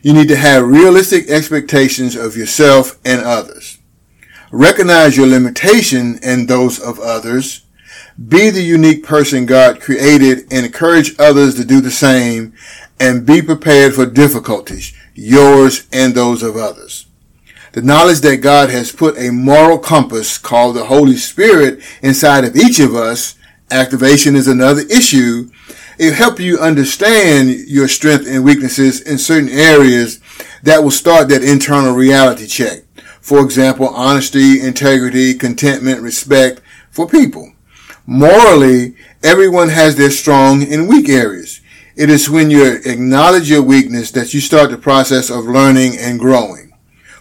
You 0.02 0.12
need 0.12 0.28
to 0.28 0.36
have 0.36 0.68
realistic 0.68 1.30
expectations 1.30 2.18
of 2.18 2.36
yourself 2.36 3.00
and 3.06 3.22
others. 3.22 3.80
Recognize 4.52 5.16
your 5.16 5.28
limitation 5.28 6.20
and 6.22 6.48
those 6.48 6.80
of 6.80 7.00
others. 7.00 7.66
Be 8.28 8.50
the 8.50 8.62
unique 8.62 9.04
person 9.04 9.46
God 9.46 9.80
created 9.80 10.40
and 10.52 10.66
encourage 10.66 11.18
others 11.18 11.56
to 11.56 11.64
do 11.64 11.80
the 11.80 11.90
same 11.90 12.54
and 13.00 13.26
be 13.26 13.42
prepared 13.42 13.96
for 13.96 14.06
difficulties, 14.06 14.94
yours 15.16 15.88
and 15.94 16.14
those 16.14 16.44
of 16.44 16.58
others. 16.58 17.08
The 17.74 17.82
knowledge 17.82 18.20
that 18.20 18.38
God 18.38 18.70
has 18.70 18.92
put 18.92 19.18
a 19.18 19.32
moral 19.32 19.80
compass 19.80 20.38
called 20.38 20.76
the 20.76 20.86
Holy 20.86 21.18
Spirit 21.18 21.82
inside 22.04 22.46
of 22.46 22.56
each 22.56 22.80
of 22.80 22.94
us. 22.94 23.34
Activation 23.72 24.36
is 24.36 24.48
another 24.48 24.82
issue. 24.92 25.50
It 25.98 26.14
help 26.14 26.40
you 26.40 26.60
understand 26.60 27.50
your 27.50 27.88
strength 27.88 28.28
and 28.28 28.44
weaknesses 28.44 29.02
in 29.02 29.18
certain 29.18 29.50
areas 29.50 30.20
that 30.62 30.84
will 30.84 30.92
start 30.92 31.30
that 31.30 31.44
internal 31.44 31.96
reality 31.96 32.46
check. 32.46 32.84
For 33.22 33.44
example, 33.44 33.88
honesty, 33.90 34.62
integrity, 34.62 35.34
contentment, 35.34 36.04
respect 36.04 36.62
for 36.92 37.08
people. 37.08 37.54
Morally, 38.06 38.96
everyone 39.24 39.70
has 39.70 39.96
their 39.96 40.12
strong 40.12 40.62
and 40.62 40.88
weak 40.88 41.10
areas. 41.10 41.60
It 41.96 42.12
is 42.12 42.30
when 42.30 42.52
you 42.52 42.82
acknowledge 42.86 43.50
your 43.50 43.64
weakness 43.64 44.12
that 44.12 44.32
you 44.32 44.42
start 44.42 44.70
the 44.70 44.78
process 44.78 45.32
of 45.32 45.46
learning 45.46 45.98
and 45.98 46.20
growing. 46.20 46.63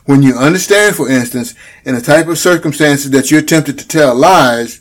When 0.05 0.23
you 0.23 0.35
understand, 0.35 0.97
for 0.97 1.09
instance, 1.09 1.55
in 1.85 1.95
the 1.95 2.01
type 2.01 2.27
of 2.27 2.39
circumstances 2.39 3.11
that 3.13 3.31
you're 3.31 3.43
tempted 3.43 3.79
to 3.79 3.87
tell 3.87 4.15
lies, 4.15 4.81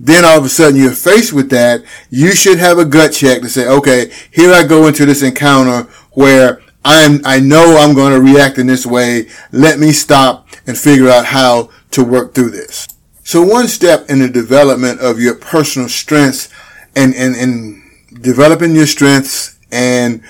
then 0.00 0.24
all 0.24 0.38
of 0.38 0.44
a 0.44 0.48
sudden 0.48 0.80
you're 0.80 0.92
faced 0.92 1.32
with 1.32 1.50
that, 1.50 1.84
you 2.10 2.34
should 2.34 2.58
have 2.58 2.78
a 2.78 2.84
gut 2.84 3.12
check 3.12 3.42
to 3.42 3.48
say, 3.48 3.68
okay, 3.68 4.10
here 4.30 4.52
I 4.52 4.64
go 4.64 4.86
into 4.86 5.04
this 5.04 5.22
encounter 5.22 5.88
where 6.12 6.62
I'm, 6.84 7.20
I 7.24 7.38
know 7.38 7.76
I'm 7.78 7.94
going 7.94 8.12
to 8.12 8.20
react 8.20 8.58
in 8.58 8.66
this 8.66 8.86
way. 8.86 9.28
Let 9.52 9.78
me 9.78 9.92
stop 9.92 10.48
and 10.66 10.76
figure 10.76 11.08
out 11.08 11.26
how 11.26 11.70
to 11.92 12.02
work 12.02 12.34
through 12.34 12.50
this. 12.50 12.88
So 13.22 13.42
one 13.42 13.68
step 13.68 14.10
in 14.10 14.18
the 14.18 14.28
development 14.28 15.00
of 15.00 15.20
your 15.20 15.34
personal 15.34 15.88
strengths 15.88 16.48
and, 16.96 17.14
and, 17.14 17.36
and 17.36 17.82
developing 18.20 18.74
your 18.74 18.86
strengths 18.86 19.58
and 19.70 20.22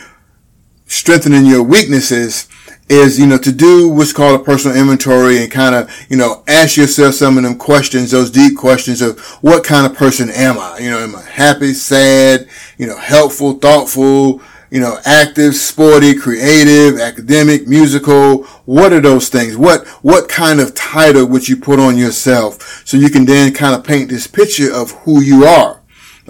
strengthening 0.87 1.47
your 1.47 1.63
weaknesses 1.63 2.49
is, 2.93 3.19
you 3.19 3.27
know, 3.27 3.39
to 3.39 3.51
do 3.51 3.89
what's 3.89 4.13
called 4.13 4.41
a 4.41 4.45
personal 4.45 4.77
inventory 4.77 5.39
and 5.39 5.51
kind 5.51 5.75
of, 5.75 5.91
you 6.11 6.17
know, 6.17 6.45
ask 6.47 6.77
yourself 6.77 7.15
some 7.15 7.39
of 7.39 7.43
them 7.43 7.57
questions, 7.57 8.11
those 8.11 8.31
deep 8.31 8.57
questions 8.57 9.01
of 9.01 9.19
what 9.41 9.65
kind 9.65 9.87
of 9.87 9.97
person 9.97 10.31
am 10.31 10.59
I? 10.59 10.79
You 10.79 10.91
know, 10.91 10.99
am 10.99 11.17
I 11.17 11.23
happy, 11.23 11.73
sad, 11.73 12.49
you 12.77 12.87
know, 12.87 12.99
helpful, 12.99 13.55
thoughtful, 13.55 14.43
you 14.71 14.81
know, 14.81 14.99
active, 15.05 15.55
sporty, 15.55 16.15
creative, 16.15 16.99
academic, 16.99 17.67
musical. 17.67 18.45
What 18.65 18.93
are 18.93 19.01
those 19.01 19.29
things? 19.29 19.57
What, 19.57 19.87
what 20.03 20.29
kind 20.29 20.61
of 20.61 20.75
title 20.75 21.27
would 21.27 21.49
you 21.49 21.57
put 21.57 21.79
on 21.79 21.99
yourself 21.99 22.83
so 22.87 22.97
you 22.97 23.11
can 23.11 23.27
then 23.27 23.53
kind 23.53 23.75
of 23.75 23.85
paint 23.85 24.09
this 24.09 24.27
picture 24.27 24.73
of 24.73 24.93
who 25.03 25.21
you 25.21 25.45
are? 25.45 25.82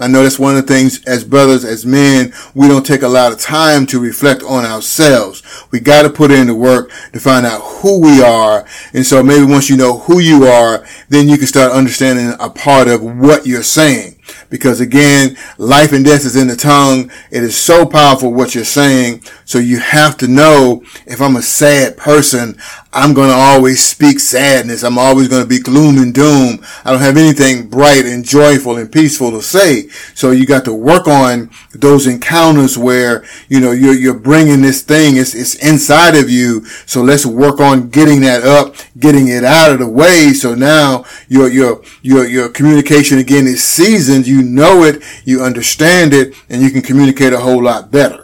I 0.03 0.07
know 0.07 0.21
that's 0.21 0.37
one 0.37 0.57
of 0.57 0.67
the 0.67 0.73
things 0.73 1.01
as 1.05 1.23
brothers, 1.23 1.63
as 1.63 1.85
men, 1.85 2.33
we 2.53 2.67
don't 2.67 2.85
take 2.85 3.03
a 3.03 3.07
lot 3.07 3.31
of 3.31 3.39
time 3.39 3.85
to 3.85 4.01
reflect 4.01 4.43
on 4.43 4.65
ourselves. 4.65 5.41
We 5.71 5.79
got 5.79 6.01
to 6.01 6.09
put 6.09 6.29
in 6.29 6.47
the 6.47 6.55
work 6.55 6.91
to 7.13 7.21
find 7.21 7.45
out 7.45 7.61
who 7.61 8.01
we 8.01 8.21
are. 8.21 8.65
And 8.93 9.05
so 9.05 9.23
maybe 9.23 9.45
once 9.45 9.69
you 9.69 9.77
know 9.77 9.99
who 9.99 10.19
you 10.19 10.43
are, 10.43 10.85
then 11.07 11.29
you 11.29 11.37
can 11.37 11.47
start 11.47 11.71
understanding 11.71 12.35
a 12.37 12.49
part 12.49 12.89
of 12.89 13.01
what 13.01 13.47
you're 13.47 13.63
saying. 13.63 14.19
Because 14.49 14.79
again, 14.79 15.37
life 15.57 15.91
and 15.93 16.05
death 16.05 16.25
is 16.25 16.35
in 16.35 16.47
the 16.47 16.55
tongue. 16.55 17.11
It 17.31 17.43
is 17.43 17.57
so 17.57 17.85
powerful 17.85 18.33
what 18.33 18.55
you're 18.55 18.63
saying. 18.63 19.23
So 19.45 19.59
you 19.59 19.79
have 19.79 20.17
to 20.17 20.27
know 20.27 20.83
if 21.05 21.21
I'm 21.21 21.35
a 21.35 21.41
sad 21.41 21.97
person, 21.97 22.57
I'm 22.93 23.13
going 23.13 23.29
to 23.29 23.35
always 23.35 23.83
speak 23.83 24.19
sadness. 24.19 24.83
I'm 24.83 24.99
always 24.99 25.27
going 25.27 25.41
to 25.41 25.47
be 25.47 25.59
gloom 25.59 25.97
and 25.97 26.13
doom. 26.13 26.63
I 26.85 26.91
don't 26.91 27.01
have 27.01 27.17
anything 27.17 27.67
bright 27.67 28.05
and 28.05 28.23
joyful 28.23 28.77
and 28.77 28.91
peaceful 28.91 29.31
to 29.31 29.41
say. 29.41 29.87
So 30.13 30.29
you 30.29 30.45
got 30.45 30.63
to 30.65 30.73
work 30.73 31.07
on 31.07 31.49
those 31.73 32.05
encounters 32.05 32.77
where, 32.77 33.25
you 33.49 33.59
know, 33.59 33.71
you're, 33.71 33.95
you're 33.95 34.19
bringing 34.19 34.61
this 34.61 34.83
thing. 34.83 35.17
It's, 35.17 35.33
it's 35.33 35.55
inside 35.55 36.15
of 36.15 36.29
you. 36.29 36.65
So 36.85 37.01
let's 37.01 37.25
work 37.25 37.59
on 37.59 37.89
getting 37.89 38.21
that 38.21 38.43
up, 38.43 38.75
getting 38.99 39.27
it 39.27 39.43
out 39.43 39.71
of 39.71 39.79
the 39.79 39.87
way. 39.87 40.33
So 40.33 40.53
now 40.53 41.05
your, 41.27 41.49
your, 41.49 41.81
your, 42.03 42.27
your 42.27 42.49
communication 42.49 43.17
again 43.17 43.47
is 43.47 43.63
seasoned. 43.63 44.22
You 44.27 44.41
know 44.41 44.83
it, 44.83 45.03
you 45.25 45.41
understand 45.43 46.13
it, 46.13 46.33
and 46.49 46.61
you 46.61 46.69
can 46.71 46.81
communicate 46.81 47.33
a 47.33 47.39
whole 47.39 47.63
lot 47.63 47.91
better. 47.91 48.22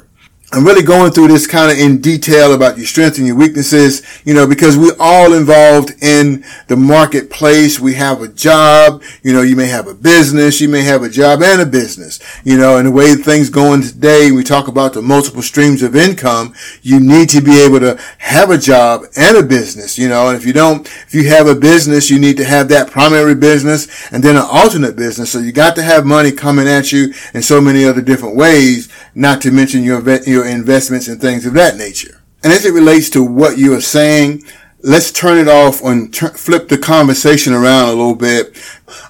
I'm 0.51 0.65
really 0.65 0.81
going 0.81 1.11
through 1.11 1.27
this 1.27 1.45
kind 1.45 1.71
of 1.71 1.77
in 1.77 2.01
detail 2.01 2.55
about 2.55 2.75
your 2.75 2.87
strengths 2.87 3.19
and 3.19 3.27
your 3.27 3.35
weaknesses, 3.35 4.01
you 4.25 4.33
know, 4.33 4.47
because 4.47 4.79
we're 4.79 4.97
all 4.99 5.33
involved 5.33 5.91
in 6.01 6.43
the 6.67 6.75
marketplace. 6.75 7.79
We 7.79 7.93
have 7.93 8.23
a 8.23 8.27
job, 8.27 9.03
you 9.21 9.31
know, 9.31 9.43
you 9.43 9.55
may 9.55 9.67
have 9.67 9.85
a 9.87 9.93
business, 9.93 10.59
you 10.59 10.67
may 10.67 10.81
have 10.81 11.03
a 11.03 11.09
job 11.09 11.43
and 11.43 11.61
a 11.61 11.67
business, 11.67 12.19
you 12.43 12.57
know, 12.57 12.77
and 12.77 12.87
the 12.87 12.91
way 12.91 13.13
things 13.13 13.51
going 13.51 13.83
today, 13.83 14.31
we 14.31 14.43
talk 14.43 14.67
about 14.67 14.93
the 14.93 15.03
multiple 15.03 15.43
streams 15.43 15.83
of 15.83 15.95
income. 15.95 16.55
You 16.81 16.99
need 16.99 17.29
to 17.29 17.41
be 17.41 17.61
able 17.63 17.79
to 17.81 18.01
have 18.17 18.49
a 18.49 18.57
job 18.57 19.03
and 19.15 19.37
a 19.37 19.43
business, 19.43 19.99
you 19.99 20.09
know, 20.09 20.29
and 20.29 20.35
if 20.35 20.47
you 20.47 20.53
don't, 20.53 20.87
if 20.87 21.13
you 21.13 21.29
have 21.29 21.45
a 21.45 21.53
business, 21.53 22.09
you 22.09 22.17
need 22.17 22.37
to 22.37 22.43
have 22.43 22.69
that 22.69 22.89
primary 22.89 23.35
business 23.35 24.11
and 24.11 24.23
then 24.23 24.35
an 24.35 24.47
alternate 24.49 24.95
business. 24.95 25.31
So 25.31 25.37
you 25.37 25.51
got 25.51 25.75
to 25.75 25.83
have 25.83 26.07
money 26.07 26.31
coming 26.31 26.67
at 26.67 26.91
you 26.91 27.13
in 27.35 27.43
so 27.43 27.61
many 27.61 27.85
other 27.85 28.01
different 28.01 28.35
ways, 28.35 28.89
not 29.13 29.41
to 29.41 29.51
mention 29.51 29.83
your, 29.83 30.01
your 30.21 30.38
your 30.39 30.47
investments 30.47 31.07
and 31.07 31.19
things 31.19 31.45
of 31.45 31.53
that 31.53 31.77
nature. 31.77 32.21
And 32.43 32.53
as 32.53 32.65
it 32.65 32.73
relates 32.73 33.09
to 33.11 33.23
what 33.23 33.57
you 33.57 33.73
are 33.73 33.81
saying, 33.81 34.43
let's 34.81 35.11
turn 35.11 35.37
it 35.37 35.49
off 35.49 35.83
and 35.83 36.15
flip 36.15 36.69
the 36.69 36.77
conversation 36.77 37.53
around 37.53 37.89
a 37.89 37.93
little 37.93 38.15
bit 38.15 38.57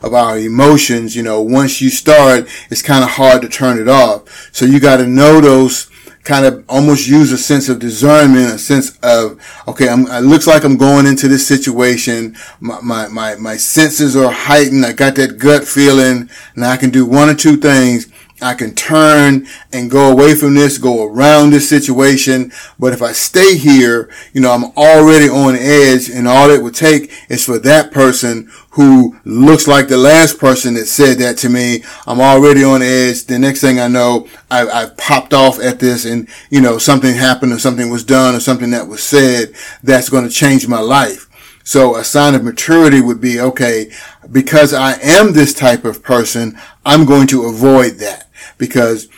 about 0.01 0.39
emotions. 0.39 1.15
You 1.15 1.23
know, 1.23 1.41
once 1.41 1.81
you 1.81 1.89
start, 1.89 2.47
it's 2.71 2.81
kind 2.81 3.03
of 3.03 3.11
hard 3.11 3.41
to 3.43 3.49
turn 3.49 3.79
it 3.79 3.87
off. 3.87 4.49
So 4.51 4.65
you 4.65 4.79
got 4.79 4.97
to 4.97 5.07
know 5.07 5.41
those 5.41 5.89
kind 6.23 6.45
of 6.45 6.65
almost 6.67 7.07
use 7.07 7.31
a 7.31 7.37
sense 7.37 7.69
of 7.69 7.79
discernment, 7.79 8.53
a 8.53 8.59
sense 8.59 8.97
of, 8.99 9.39
okay, 9.67 9.87
I'm, 9.87 10.05
it 10.07 10.21
looks 10.21 10.47
like 10.47 10.63
I'm 10.63 10.77
going 10.77 11.05
into 11.05 11.27
this 11.27 11.47
situation. 11.47 12.35
My, 12.59 12.79
my, 12.81 13.07
my, 13.07 13.35
my 13.35 13.57
senses 13.57 14.15
are 14.15 14.31
heightened. 14.31 14.85
I 14.85 14.93
got 14.93 15.15
that 15.15 15.37
gut 15.37 15.65
feeling 15.65 16.29
and 16.55 16.65
I 16.65 16.77
can 16.77 16.89
do 16.89 17.05
one 17.05 17.29
or 17.29 17.35
two 17.35 17.57
things 17.57 18.11
I 18.41 18.53
can 18.53 18.73
turn 18.73 19.47
and 19.73 19.91
go 19.91 20.11
away 20.11 20.35
from 20.35 20.55
this, 20.55 20.77
go 20.77 21.03
around 21.05 21.49
this 21.49 21.67
situation. 21.67 22.51
But 22.77 22.93
if 22.93 23.01
I 23.01 23.11
stay 23.11 23.57
here, 23.57 24.09
you 24.33 24.41
know, 24.41 24.51
I'm 24.51 24.65
already 24.77 25.29
on 25.29 25.55
edge 25.55 26.09
and 26.09 26.27
all 26.27 26.49
it 26.49 26.63
would 26.63 26.75
take 26.75 27.11
is 27.29 27.45
for 27.45 27.59
that 27.59 27.91
person 27.91 28.49
who 28.71 29.17
looks 29.25 29.67
like 29.67 29.87
the 29.87 29.97
last 29.97 30.39
person 30.39 30.75
that 30.75 30.85
said 30.85 31.17
that 31.17 31.37
to 31.39 31.49
me. 31.49 31.83
I'm 32.07 32.21
already 32.21 32.63
on 32.63 32.81
edge. 32.81 33.25
The 33.25 33.39
next 33.39 33.61
thing 33.61 33.79
I 33.79 33.87
know, 33.87 34.27
I, 34.49 34.67
I 34.67 34.89
popped 34.97 35.33
off 35.33 35.59
at 35.59 35.79
this 35.79 36.05
and, 36.05 36.29
you 36.49 36.61
know, 36.61 36.77
something 36.77 37.15
happened 37.15 37.51
or 37.51 37.59
something 37.59 37.89
was 37.89 38.03
done 38.03 38.35
or 38.35 38.39
something 38.39 38.69
that 38.71 38.87
was 38.87 39.03
said 39.03 39.53
that's 39.83 40.09
going 40.09 40.27
to 40.27 40.33
change 40.33 40.67
my 40.67 40.79
life. 40.79 41.25
So 41.63 41.97
a 41.97 42.03
sign 42.03 42.35
of 42.35 42.43
maturity 42.43 43.01
would 43.01 43.21
be, 43.21 43.39
okay, 43.39 43.91
because 44.31 44.73
I 44.73 44.93
am 45.01 45.33
this 45.33 45.53
type 45.53 45.85
of 45.85 46.01
person, 46.01 46.57
I'm 46.85 47.05
going 47.05 47.27
to 47.27 47.45
avoid 47.45 47.95
that 47.99 48.28
because 48.59 49.09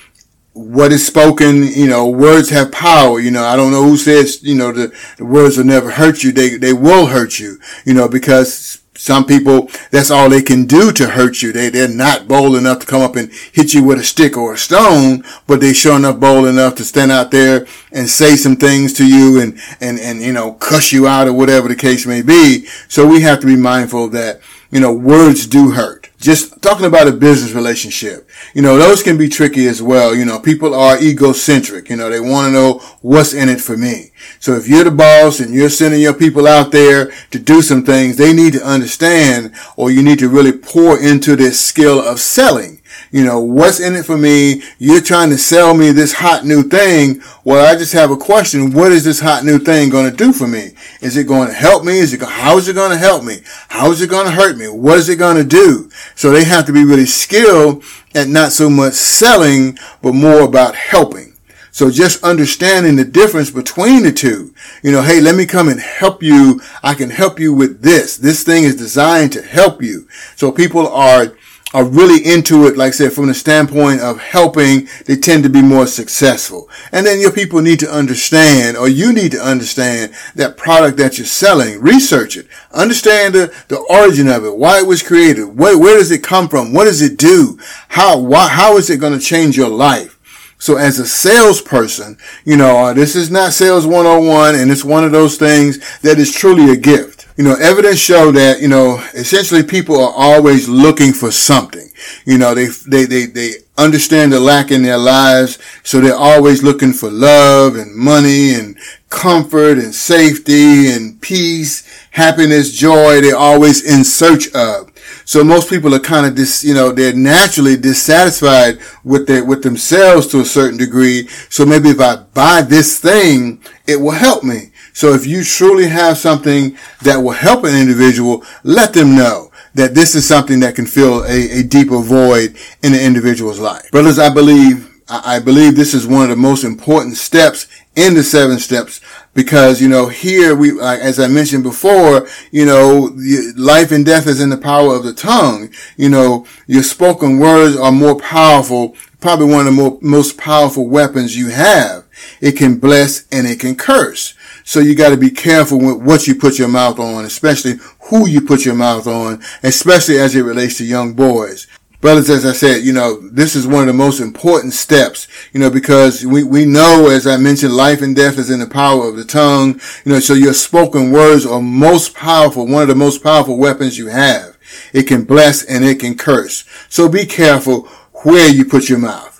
what 0.53 0.91
is 0.91 1.05
spoken, 1.05 1.63
you 1.63 1.88
know, 1.88 2.07
words 2.10 2.50
have 2.50 2.71
power. 2.71 3.19
You 3.19 3.31
know, 3.31 3.43
I 3.43 3.55
don't 3.55 3.71
know 3.71 3.83
who 3.83 3.98
says, 3.98 4.41
you 4.43 4.55
know, 4.55 4.71
the, 4.71 4.95
the 5.17 5.25
words 5.25 5.57
will 5.57 5.65
never 5.65 5.91
hurt 5.91 6.24
you. 6.24 6.31
They, 6.31 6.57
they 6.57 6.74
will 6.74 7.07
hurt 7.07 7.39
you, 7.39 7.57
you 7.86 7.93
know, 7.93 8.07
because 8.07 8.81
some 8.93 9.25
people, 9.25 9.69
that's 9.89 10.12
all 10.12 10.29
they 10.29 10.41
can 10.41 10.65
do 10.65 10.91
to 10.91 11.10
hurt 11.10 11.41
you. 11.41 11.51
They, 11.51 11.69
they're 11.69 11.88
not 11.88 12.27
bold 12.27 12.55
enough 12.55 12.79
to 12.79 12.86
come 12.86 13.01
up 13.01 13.15
and 13.15 13.31
hit 13.31 13.74
you 13.74 13.83
with 13.83 14.00
a 14.00 14.03
stick 14.03 14.38
or 14.38 14.53
a 14.53 14.57
stone, 14.57 15.24
but 15.48 15.62
they 15.62 15.74
sure 15.74 15.95
enough 15.95 16.19
bold 16.19 16.45
enough 16.45 16.75
to 16.75 16.83
stand 16.83 17.12
out 17.12 17.31
there 17.31 17.65
and 17.91 18.10
say 18.10 18.36
some 18.36 18.57
things 18.57 18.93
to 18.93 19.07
you 19.07 19.41
and, 19.41 19.57
and, 19.79 20.00
and, 20.00 20.21
you 20.21 20.33
know, 20.33 20.53
cuss 20.53 20.91
you 20.91 21.07
out 21.07 21.27
or 21.27 21.33
whatever 21.33 21.67
the 21.67 21.75
case 21.75 22.05
may 22.05 22.21
be. 22.21 22.65
So 22.89 23.07
we 23.07 23.21
have 23.21 23.39
to 23.39 23.48
be 23.48 23.55
mindful 23.55 24.10
that, 24.10 24.41
you 24.69 24.79
know, 24.79 24.93
words 24.93 25.48
do 25.48 25.71
hurt 25.71 26.00
just 26.22 26.62
talking 26.62 26.86
about 26.86 27.08
a 27.08 27.12
business 27.12 27.51
relationship, 27.54 28.30
you 28.54 28.62
know, 28.62 28.78
those 28.78 29.01
can 29.01 29.18
be 29.18 29.28
tricky 29.28 29.68
as 29.68 29.82
well. 29.82 30.16
You 30.16 30.24
know, 30.24 30.40
people 30.40 30.75
are 30.75 31.01
egocentric. 31.01 31.90
You 31.90 31.96
know, 31.96 32.10
they 32.10 32.20
want 32.20 32.48
to 32.48 32.51
know 32.51 32.74
what's 33.01 33.34
in 33.34 33.50
it 33.50 33.60
for 33.60 33.75
me. 33.75 34.12
So 34.40 34.54
if 34.54 34.68
you're 34.68 34.84
the 34.84 34.92
boss 34.92 35.40
and 35.40 35.54
you're 35.54 35.70
sending 35.70 36.00
your 36.00 36.13
people 36.13 36.48
out 36.48 36.72
there 36.72 37.12
to 37.32 37.40
do 37.40 37.62
some 37.62 37.84
things, 37.84 38.18
they 38.18 38.34
need 38.34 38.54
to 38.54 38.63
understand 38.63 39.54
or 39.75 39.90
you 39.90 40.04
need 40.04 40.20
to 40.20 40.30
really 40.30 40.51
pour 40.51 41.00
into 41.00 41.36
this 41.36 41.60
skill 41.60 42.00
of 42.00 42.20
selling 42.20 42.81
you 43.12 43.25
know, 43.25 43.41
what's 43.41 43.82
in 43.82 43.96
it 43.96 44.06
for 44.06 44.18
me? 44.18 44.63
You're 44.80 45.01
trying 45.01 45.30
to 45.32 45.38
sell 45.38 45.74
me 45.75 45.91
this 45.91 46.13
hot 46.13 46.46
new 46.46 46.63
thing. 46.63 47.22
Well, 47.44 47.65
I 47.65 47.77
just 47.77 47.91
have 47.94 48.10
a 48.10 48.18
question. 48.18 48.72
What 48.72 48.94
is 48.94 49.03
this 49.03 49.20
hot 49.20 49.44
new 49.44 49.60
thing 49.60 49.89
going 49.89 50.10
to 50.10 50.15
do 50.15 50.32
for 50.32 50.48
me? 50.48 50.72
Is 51.01 51.18
it 51.18 51.27
going 51.27 51.50
to 51.50 51.53
help 51.53 51.84
me? 51.84 52.00
Is 52.00 52.13
it, 52.13 52.22
how 52.22 52.58
is 52.58 52.70
it 52.70 52.74
going 52.74 52.91
to 52.91 52.98
help 52.98 53.25
me? 53.25 53.39
How 53.68 53.91
is 53.91 54.01
it 54.01 54.10
going 54.10 54.25
to 54.25 54.32
hurt 54.32 54.58
me? 54.58 54.70
What 54.70 54.98
is 54.98 55.10
it 55.10 55.18
going 55.18 55.36
to 55.36 55.44
do? 55.44 55.89
So 56.15 56.32
they 56.32 56.46
have 56.46 56.65
to 56.68 56.74
be 56.74 56.86
really 56.86 57.06
skilled 57.06 57.84
at 58.15 58.30
not 58.30 58.53
so 58.53 58.70
much 58.70 58.94
selling, 58.94 59.77
but 60.01 60.13
more 60.13 60.41
about 60.41 60.75
helping. 60.75 61.32
So 61.74 61.89
just 61.89 62.24
understanding 62.24 62.98
the 62.98 63.06
difference 63.06 63.50
between 63.50 64.03
the 64.03 64.12
two, 64.12 64.53
you 64.84 64.91
know, 64.91 65.01
hey, 65.01 65.22
let 65.22 65.36
me 65.36 65.46
come 65.46 65.70
and 65.70 65.80
help 65.80 66.22
you. 66.22 66.62
I 66.84 66.94
can 66.94 67.10
help 67.10 67.39
you 67.39 67.53
with 67.53 67.82
this. 67.82 68.18
This 68.18 68.44
thing 68.44 68.65
is 68.65 68.75
designed 68.75 69.32
to 69.34 69.41
help 69.41 69.82
you. 69.82 70.08
So 70.36 70.51
people 70.51 70.88
are 70.89 71.34
are 71.74 71.86
really 71.86 72.25
into 72.25 72.66
it, 72.66 72.78
like 72.78 72.90
I 72.90 72.92
said, 72.92 73.13
from 73.13 73.28
the 73.28 73.34
standpoint 73.34 74.01
of 74.01 74.20
helping, 74.20 74.88
they 75.06 75.16
tend 75.16 75.44
to 75.44 75.50
be 75.50 75.62
more 75.62 75.88
successful. 75.88 76.70
And 76.92 77.06
then 77.06 77.20
your 77.20 77.32
people 77.32 77.62
need 77.62 77.80
to 77.80 77.92
understand, 77.92 78.78
or 78.78 78.90
you 78.90 79.13
need 79.13 79.32
to 79.32 79.42
understand 79.42 80.13
that 80.36 80.58
product 80.58 80.98
that 80.98 81.18
you're 81.18 81.25
selling. 81.25 81.82
Research 81.82 82.36
it. 82.36 82.48
Understand 82.74 83.36
the, 83.36 83.54
the 83.70 83.80
origin 83.90 84.28
of 84.28 84.44
it, 84.44 84.58
why 84.58 84.80
it 84.80 84.88
was 84.88 85.04
created, 85.04 85.58
where, 85.58 85.78
where 85.78 85.98
does 85.98 86.12
it 86.12 86.24
come 86.24 86.50
from, 86.50 86.74
what 86.74 86.86
does 86.86 87.01
it 87.01 87.18
do, 87.18 87.58
how, 87.90 88.18
why, 88.18 88.48
how 88.48 88.78
is 88.78 88.90
it 88.90 89.00
going 89.00 89.18
to 89.18 89.25
change 89.25 89.56
your 89.58 89.70
life? 89.70 90.18
So 90.58 90.78
as 90.78 91.00
a 91.00 91.08
salesperson, 91.08 92.18
you 92.46 92.56
know, 92.56 92.86
uh, 92.86 92.94
this 92.94 93.16
is 93.16 93.32
not 93.32 93.54
sales 93.54 93.88
101 93.88 94.56
and 94.56 94.70
it's 94.70 94.86
one 94.86 95.04
of 95.04 95.12
those 95.12 95.38
things 95.38 95.80
that 96.01 96.20
is 96.20 96.32
truly 96.32 96.72
a 96.72 96.78
gift 96.78 97.21
you 97.38 97.44
know, 97.44 97.56
evidence 97.56 98.00
show 98.00 98.32
that, 98.32 98.62
you 98.62 98.68
know, 98.68 98.98
essentially 99.14 99.64
people 99.64 99.96
are 99.96 100.14
always 100.16 100.68
looking 100.68 101.14
for 101.14 101.32
something. 101.32 101.90
You 102.26 102.38
know, 102.38 102.54
they, 102.54 102.68
they, 102.88 103.06
they, 103.06 103.26
they 103.26 103.52
understand 103.78 104.34
the 104.34 104.40
lack 104.40 104.72
in 104.72 104.84
their 104.84 104.98
lives. 104.98 105.58
So 105.84 106.02
they're 106.02 106.15
always 106.15 106.63
looking 106.63 106.94
for 106.94 107.10
love 107.10 107.76
and 107.76 107.96
money 107.96 108.54
and 108.54 108.78
comfort 109.10 109.78
and 109.78 109.94
safety 109.94 110.88
and 110.88 111.22
peace, 111.22 112.08
happiness, 112.12 112.72
joy. 112.72 113.22
They're 113.22 113.36
always 113.36 113.84
in 113.84 114.04
search 114.04 114.54
of. 114.54 114.91
So 115.26 115.44
most 115.44 115.70
people 115.70 115.94
are 115.96 116.00
kind 116.00 116.26
of 116.26 116.36
dis, 116.36 116.63
you 116.63 116.74
know, 116.74 116.91
they're 116.91 117.13
naturally 117.13 117.78
dissatisfied 117.78 118.80
with 119.04 119.28
their, 119.28 119.46
with 119.46 119.63
themselves 119.63 120.28
to 120.28 120.41
a 120.41 120.46
certain 120.46 120.78
degree. 120.78 121.28
So 121.50 121.65
maybe 121.65 121.89
if 121.89 122.00
I 122.00 122.17
buy 122.17 122.62
this 122.62 123.00
thing, 123.00 123.63
it 123.88 123.98
will 123.98 124.12
help 124.12 124.44
me. 124.44 124.70
So 124.93 125.13
if 125.13 125.25
you 125.25 125.43
truly 125.43 125.88
have 125.88 126.17
something 126.17 126.77
that 127.01 127.17
will 127.17 127.32
help 127.32 127.63
an 127.63 127.75
individual, 127.75 128.43
let 128.63 128.93
them 128.93 129.15
know 129.15 129.51
that 129.73 129.95
this 129.95 130.15
is 130.15 130.27
something 130.27 130.60
that 130.62 130.75
can 130.75 130.86
fill 130.86 131.23
a, 131.23 131.60
a 131.60 131.63
deeper 131.63 131.99
void 131.99 132.58
in 132.84 132.91
the 132.91 133.04
individual's 133.04 133.60
life. 133.60 133.89
Brothers, 133.91 134.19
I 134.19 134.34
believe, 134.34 134.89
I 135.08 135.39
believe 135.39 135.75
this 135.75 135.93
is 135.93 136.06
one 136.06 136.23
of 136.23 136.30
the 136.30 136.36
most 136.36 136.63
important 136.63 137.17
steps 137.17 137.67
in 137.95 138.13
the 138.13 138.23
seven 138.23 138.60
steps 138.60 139.01
because, 139.34 139.82
you 139.82 139.89
know, 139.89 140.08
here 140.08 140.56
we, 140.56 140.80
as 140.82 141.19
I 141.19 141.27
mentioned 141.27 141.63
before, 141.63 142.27
you 142.51 142.65
know, 142.65 143.12
life 143.56 143.91
and 143.91 144.06
death 144.06 144.27
is 144.27 144.41
in 144.41 144.49
the 144.49 144.58
power 144.58 144.95
of 144.95 145.04
the 145.04 145.13
tongue. 145.13 145.69
You 145.97 146.10
know, 146.10 146.45
your 146.67 146.84
spoken 146.84 147.39
words 147.39 147.75
are 147.75 147.91
more 147.91 148.17
powerful, 148.17 148.95
probably 149.19 149.47
one 149.47 149.62
of 149.62 149.65
the 149.65 149.71
more, 149.71 149.99
most 150.01 150.38
powerful 150.38 150.88
weapons 150.88 151.38
you 151.38 151.49
have. 151.49 152.06
It 152.39 152.54
can 152.54 152.77
bless 152.77 153.27
and 153.30 153.47
it 153.47 153.60
can 153.60 153.75
curse. 153.75 154.34
So 154.63 154.80
you 154.80 154.95
got 154.95 155.10
to 155.10 155.17
be 155.17 155.32
careful 155.32 155.80
with 155.80 156.06
what 156.06 156.28
you 156.28 156.36
put 156.36 156.60
your 156.60 156.67
mouth 156.67 157.00
on, 157.00 157.26
especially 157.26 157.76
who 158.10 158.28
you 158.28 158.41
put 158.41 158.65
your 158.65 158.76
mouth 158.76 159.08
on, 159.08 159.41
especially 159.63 160.19
as 160.19 160.36
it 160.36 160.41
relates 160.41 160.78
to 160.78 160.86
young 160.86 161.13
boys. 161.13 161.67
Brothers, 162.02 162.32
as 162.32 162.47
I 162.47 162.54
said, 162.54 162.84
you 162.84 162.93
know, 162.93 163.19
this 163.30 163.56
is 163.56 163.67
one 163.67 163.82
of 163.82 163.88
the 163.88 163.93
most 163.93 164.19
important 164.19 164.74
steps, 164.74 165.28
you 165.54 165.60
know, 165.60 165.69
because 165.69 166.26
we, 166.26 166.43
we 166.43 166.65
know, 166.65 167.10
as 167.10 167.28
I 167.28 167.38
mentioned, 167.38 167.74
life 167.74 168.02
and 168.02 168.15
death 168.15 168.39
is 168.39 168.50
in 168.50 168.60
the 168.60 168.65
power 168.65 169.08
of 169.08 169.17
the 169.17 169.24
tongue, 169.24 169.80
you 170.04 170.12
know, 170.12 170.19
so 170.19 170.34
your 170.34 170.56
spoken 170.56 171.12
words 171.12 171.45
are 171.45 171.62
most 171.62 172.15
powerful, 172.15 172.65
one 172.65 172.82
of 172.82 172.88
the 172.88 172.95
most 172.95 173.21
powerful 173.21 173.56
weapons 173.56 174.00
you 174.00 174.08
have. 174.08 174.58
It 174.93 175.04
can 175.04 175.26
bless 175.26 175.63
and 175.63 175.86
it 175.86 176.00
can 176.00 176.17
curse. 176.17 176.65
So 176.89 177.08
be 177.08 177.28
careful 177.28 177.84
where 178.24 178.50
you 178.50 178.65
put 178.65 178.89
your 178.89 178.97
mouth. 178.97 179.31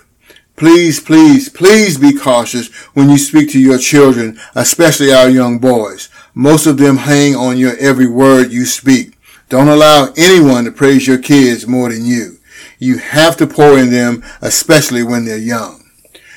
Please, 0.62 1.00
please, 1.00 1.48
please 1.48 1.98
be 1.98 2.12
cautious 2.12 2.68
when 2.94 3.10
you 3.10 3.18
speak 3.18 3.50
to 3.50 3.58
your 3.58 3.78
children, 3.78 4.38
especially 4.54 5.12
our 5.12 5.28
young 5.28 5.58
boys. 5.58 6.08
Most 6.34 6.66
of 6.66 6.76
them 6.76 6.98
hang 6.98 7.34
on 7.34 7.58
your 7.58 7.76
every 7.78 8.06
word 8.06 8.52
you 8.52 8.64
speak. 8.64 9.18
Don't 9.48 9.66
allow 9.66 10.12
anyone 10.16 10.64
to 10.64 10.70
praise 10.70 11.04
your 11.04 11.18
kids 11.18 11.66
more 11.66 11.92
than 11.92 12.06
you. 12.06 12.38
You 12.78 12.98
have 12.98 13.36
to 13.38 13.46
pour 13.48 13.76
in 13.76 13.90
them, 13.90 14.22
especially 14.40 15.02
when 15.02 15.24
they're 15.24 15.36
young. 15.36 15.82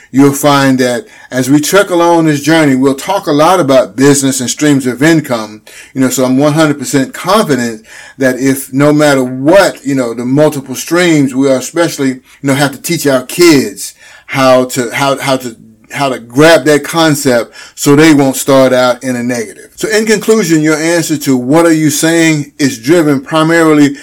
You'll 0.09 0.33
find 0.33 0.79
that 0.79 1.07
as 1.29 1.49
we 1.49 1.59
trek 1.59 1.89
along 1.89 2.25
this 2.25 2.41
journey, 2.41 2.75
we'll 2.75 2.95
talk 2.95 3.27
a 3.27 3.31
lot 3.31 3.59
about 3.59 3.95
business 3.95 4.39
and 4.39 4.49
streams 4.49 4.87
of 4.87 5.03
income. 5.03 5.61
You 5.93 6.01
know, 6.01 6.09
so 6.09 6.25
I'm 6.25 6.37
100% 6.37 7.13
confident 7.13 7.85
that 8.17 8.39
if 8.39 8.73
no 8.73 8.91
matter 8.91 9.23
what, 9.23 9.85
you 9.85 9.93
know, 9.93 10.13
the 10.13 10.25
multiple 10.25 10.73
streams, 10.73 11.35
we 11.35 11.47
are 11.47 11.57
especially, 11.57 12.07
you 12.09 12.21
know, 12.41 12.55
have 12.55 12.71
to 12.71 12.81
teach 12.81 13.05
our 13.05 13.25
kids 13.25 13.93
how 14.25 14.65
to, 14.65 14.91
how, 14.91 15.17
how 15.19 15.37
to, 15.37 15.55
how 15.91 16.09
to 16.09 16.19
grab 16.19 16.65
that 16.65 16.83
concept 16.83 17.55
so 17.75 17.95
they 17.95 18.13
won't 18.13 18.35
start 18.35 18.73
out 18.73 19.03
in 19.03 19.15
a 19.15 19.23
negative. 19.23 19.73
So 19.75 19.89
in 19.89 20.05
conclusion, 20.05 20.61
your 20.61 20.77
answer 20.77 21.17
to 21.19 21.37
what 21.37 21.65
are 21.65 21.73
you 21.73 21.89
saying 21.89 22.53
is 22.59 22.81
driven 22.81 23.21
primarily 23.21 23.95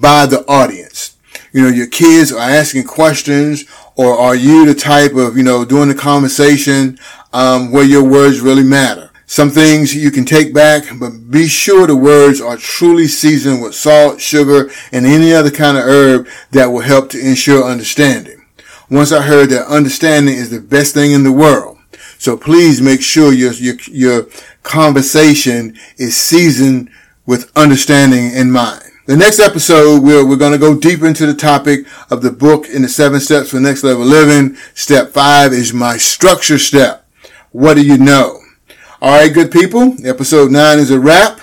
by 0.00 0.26
the 0.26 0.44
audience. 0.48 1.16
You 1.52 1.62
know, 1.62 1.68
your 1.68 1.86
kids 1.86 2.32
are 2.32 2.38
asking 2.38 2.84
questions 2.84 3.64
or 3.96 4.18
are 4.18 4.34
you 4.34 4.66
the 4.66 4.74
type 4.74 5.14
of, 5.14 5.36
you 5.36 5.42
know, 5.42 5.64
doing 5.64 5.88
the 5.88 5.94
conversation, 5.94 6.98
um, 7.32 7.70
where 7.72 7.84
your 7.84 8.04
words 8.04 8.40
really 8.40 8.62
matter? 8.62 9.10
Some 9.26 9.50
things 9.50 9.94
you 9.94 10.10
can 10.10 10.26
take 10.26 10.52
back, 10.52 10.84
but 10.98 11.30
be 11.30 11.48
sure 11.48 11.86
the 11.86 11.96
words 11.96 12.40
are 12.40 12.56
truly 12.56 13.06
seasoned 13.06 13.62
with 13.62 13.74
salt, 13.74 14.20
sugar, 14.20 14.70
and 14.92 15.06
any 15.06 15.32
other 15.32 15.50
kind 15.50 15.78
of 15.78 15.84
herb 15.84 16.28
that 16.50 16.66
will 16.66 16.80
help 16.80 17.08
to 17.10 17.18
ensure 17.18 17.64
understanding. 17.64 18.41
Once 18.92 19.10
I 19.10 19.22
heard 19.22 19.48
that 19.48 19.68
understanding 19.68 20.34
is 20.34 20.50
the 20.50 20.60
best 20.60 20.92
thing 20.92 21.12
in 21.12 21.24
the 21.24 21.32
world. 21.32 21.78
So 22.18 22.36
please 22.36 22.82
make 22.82 23.00
sure 23.00 23.32
your, 23.32 23.52
your, 23.54 23.76
your 23.90 24.26
conversation 24.62 25.78
is 25.96 26.14
seasoned 26.14 26.90
with 27.24 27.50
understanding 27.56 28.30
in 28.32 28.50
mind. 28.50 28.82
The 29.06 29.16
next 29.16 29.40
episode, 29.40 30.02
we're, 30.02 30.28
we're 30.28 30.36
going 30.36 30.52
to 30.52 30.58
go 30.58 30.78
deeper 30.78 31.06
into 31.06 31.24
the 31.24 31.32
topic 31.34 31.86
of 32.10 32.20
the 32.20 32.30
book 32.30 32.68
in 32.68 32.82
the 32.82 32.88
seven 32.88 33.18
steps 33.18 33.50
for 33.50 33.60
next 33.60 33.82
level 33.82 34.04
living. 34.04 34.56
Step 34.74 35.08
five 35.08 35.54
is 35.54 35.72
my 35.72 35.96
structure 35.96 36.58
step. 36.58 37.08
What 37.50 37.74
do 37.74 37.86
you 37.86 37.96
know? 37.96 38.40
All 39.00 39.18
right, 39.18 39.32
good 39.32 39.50
people. 39.50 39.96
Episode 40.04 40.50
nine 40.50 40.78
is 40.78 40.90
a 40.90 41.00
wrap. 41.00 41.40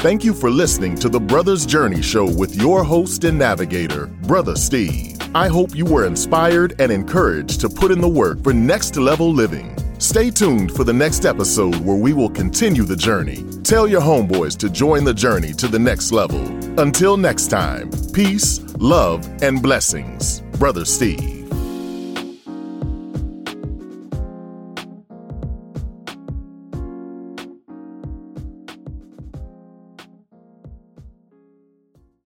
Thank 0.02 0.24
you 0.24 0.34
for 0.34 0.50
listening 0.50 0.96
to 0.96 1.10
the 1.10 1.20
Brothers 1.20 1.64
Journey 1.64 2.02
Show 2.02 2.26
with 2.26 2.56
your 2.56 2.84
host 2.84 3.24
and 3.24 3.38
navigator, 3.38 4.08
Brother 4.08 4.56
Steve. 4.56 5.16
I 5.36 5.48
hope 5.48 5.76
you 5.76 5.86
were 5.86 6.08
inspired 6.08 6.74
and 6.82 6.92
encouraged 6.92 7.62
to 7.62 7.70
put 7.70 7.92
in 7.92 8.02
the 8.02 8.10
work 8.10 8.44
for 8.44 8.52
next 8.52 8.96
level 8.98 9.32
living. 9.32 9.78
Stay 10.00 10.32
tuned 10.32 10.72
for 10.72 10.84
the 10.84 10.92
next 10.92 11.24
episode 11.24 11.76
where 11.86 11.98
we 11.98 12.14
will 12.14 12.32
continue 12.32 12.82
the 12.82 12.96
journey. 12.96 13.46
Tell 13.62 13.88
your 13.88 14.02
homeboys 14.02 14.58
to 14.58 14.72
join 14.72 15.04
the 15.04 15.14
journey 15.14 15.54
to 15.54 15.68
the 15.68 15.78
next 15.78 16.12
level. 16.12 16.42
Until 16.80 17.16
next 17.16 17.50
time, 17.52 17.92
peace, 18.12 18.60
love, 18.80 19.24
and 19.44 19.62
blessings. 19.62 20.42
Brother 20.58 20.84
Steve. 20.84 21.41